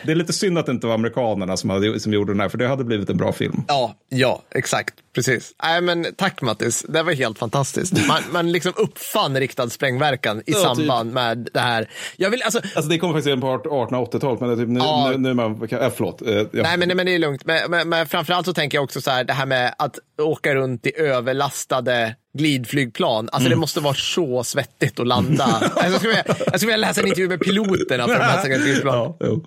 Det 0.07 0.13
är 0.13 0.17
lite 0.17 0.33
synd 0.33 0.59
att 0.59 0.67
det 0.67 0.73
inte 0.73 0.87
var 0.87 0.95
amerikanerna 0.95 1.57
som, 1.57 1.71
hade, 1.71 2.01
som 2.01 2.13
gjorde 2.13 2.33
den 2.33 2.41
här, 2.41 2.49
för 2.49 2.59
det 2.59 2.69
hade 2.69 2.85
blivit 2.85 3.11
en 3.11 3.17
bra 3.17 3.33
film. 3.33 3.63
Ja, 3.69 3.95
ja, 4.09 4.43
exakt. 4.55 4.95
Precis. 5.15 5.53
Nej, 5.63 5.81
men 5.81 6.07
tack 6.17 6.43
Mattis. 6.43 6.85
Det 6.89 7.03
var 7.03 7.13
helt 7.13 7.39
fantastiskt. 7.39 8.07
Man, 8.09 8.23
man 8.33 8.53
liksom 8.53 8.73
uppfann 8.77 9.37
riktad 9.41 9.71
sprängverkan 9.71 10.39
i 10.39 10.43
Ja, 10.47 10.55
typ. 10.57 10.65
samband 10.65 11.13
med 11.13 11.49
det 11.55 11.61
här. 11.61 11.91
Jag 12.17 12.31
vill, 12.31 12.43
alltså, 12.43 12.59
Alltså 12.59 12.91
det 12.91 12.99
kommer 12.99 13.15
faktiskt 13.15 13.33
in 13.35 13.41
på 13.41 13.47
1880-talet, 13.47 14.41
men 14.41 14.49
det 14.49 14.55
är 14.55 14.57
typ 14.57 14.69
nu, 14.69 14.79
Ja. 14.81 15.09
nu, 15.11 15.19
nu 15.19 15.31
är 15.31 15.35
man... 15.35 15.63
Äh, 15.71 15.91
förlåt. 15.97 16.23
Ja. 16.27 16.63
Nej, 16.63 16.77
men, 16.79 16.97
men 16.97 17.07
det 17.07 17.15
är 17.15 17.19
lugnt. 17.19 17.45
Men, 17.45 17.71
men, 17.71 17.89
men 17.89 18.07
framförallt 18.07 18.47
så 18.47 18.53
tänker 18.55 18.77
jag 18.79 18.85
också 18.85 19.01
så 19.01 19.11
här, 19.11 19.25
det 19.25 19.33
här 19.33 19.47
med 19.47 19.75
att 19.79 19.99
åka 20.23 20.55
runt 20.55 20.87
i 20.87 20.93
överlastade 20.99 22.15
glidflygplan. 22.35 23.29
Alltså 23.33 23.49
det 23.49 23.57
måste 23.57 23.81
vara 23.81 23.95
så 23.95 24.45
svettigt 24.45 25.01
att 25.01 25.07
landa. 25.07 25.45
Alltså, 25.77 25.83
jag, 25.83 25.95
skulle 26.01 26.09
vilja, 26.11 26.25
jag 26.27 26.61
skulle 26.61 26.73
vilja 26.73 26.87
läsa 26.89 27.01
en 27.01 27.07
intervju 27.07 27.29
med 27.29 27.41
piloterna 27.41 28.07
för 28.07 28.15
de 28.19 28.25
här 28.25 28.47
glidflygplanen. 28.49 29.15
Ja, 29.21 29.27
jo. 29.27 29.45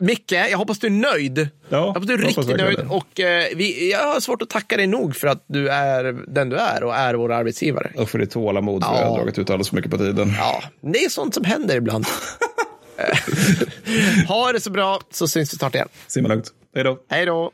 Micke, 0.00 0.32
jag 0.32 0.58
hoppas 0.58 0.78
du 0.78 0.86
är 0.86 0.90
nöjd. 0.90 1.48
jag 1.68 1.82
hoppas 1.86 2.06
du 2.06 2.12
är 2.14 2.18
riktigt 2.18 2.56
nöjd. 2.56 2.78
Och, 2.88 3.20
eh, 3.20 3.44
vi, 3.56 3.90
jag 3.90 4.12
har 4.12 4.20
svårt 4.20 4.42
att 4.42 4.50
tacka 4.50 4.76
dig 4.76 4.86
nog 4.86 5.16
för 5.16 5.28
att 5.28 5.44
du 5.48 5.68
är 5.68 6.12
den 6.28 6.48
du 6.48 6.56
är 6.56 6.84
och 6.84 6.94
är 6.94 7.14
vår 7.14 7.32
arbetsgivare. 7.32 7.92
Och 7.96 8.10
för 8.10 8.18
ditt 8.18 8.30
tålamod, 8.30 8.84
för 8.84 8.92
Ja. 8.92 9.00
jag 9.00 9.08
har 9.08 9.16
dragit 9.16 9.38
ut 9.38 9.50
alldeles 9.50 9.68
för 9.68 9.76
mycket 9.76 9.90
på 9.90 9.98
tiden. 9.98 10.32
Ja, 10.38 10.62
det 10.80 11.04
är 11.04 11.08
sånt 11.08 11.34
som 11.34 11.44
händer 11.44 11.76
ibland. 11.76 12.06
ha 14.28 14.52
det 14.52 14.60
så 14.60 14.70
bra, 14.70 15.00
så 15.10 15.28
syns 15.28 15.54
vi 15.54 15.58
snart 15.58 15.74
igen. 15.74 15.88
Simma 16.06 16.28
lugnt. 16.28 16.50
Hej 16.74 16.84
då. 16.84 16.98
Hej 17.08 17.26
då! 17.26 17.50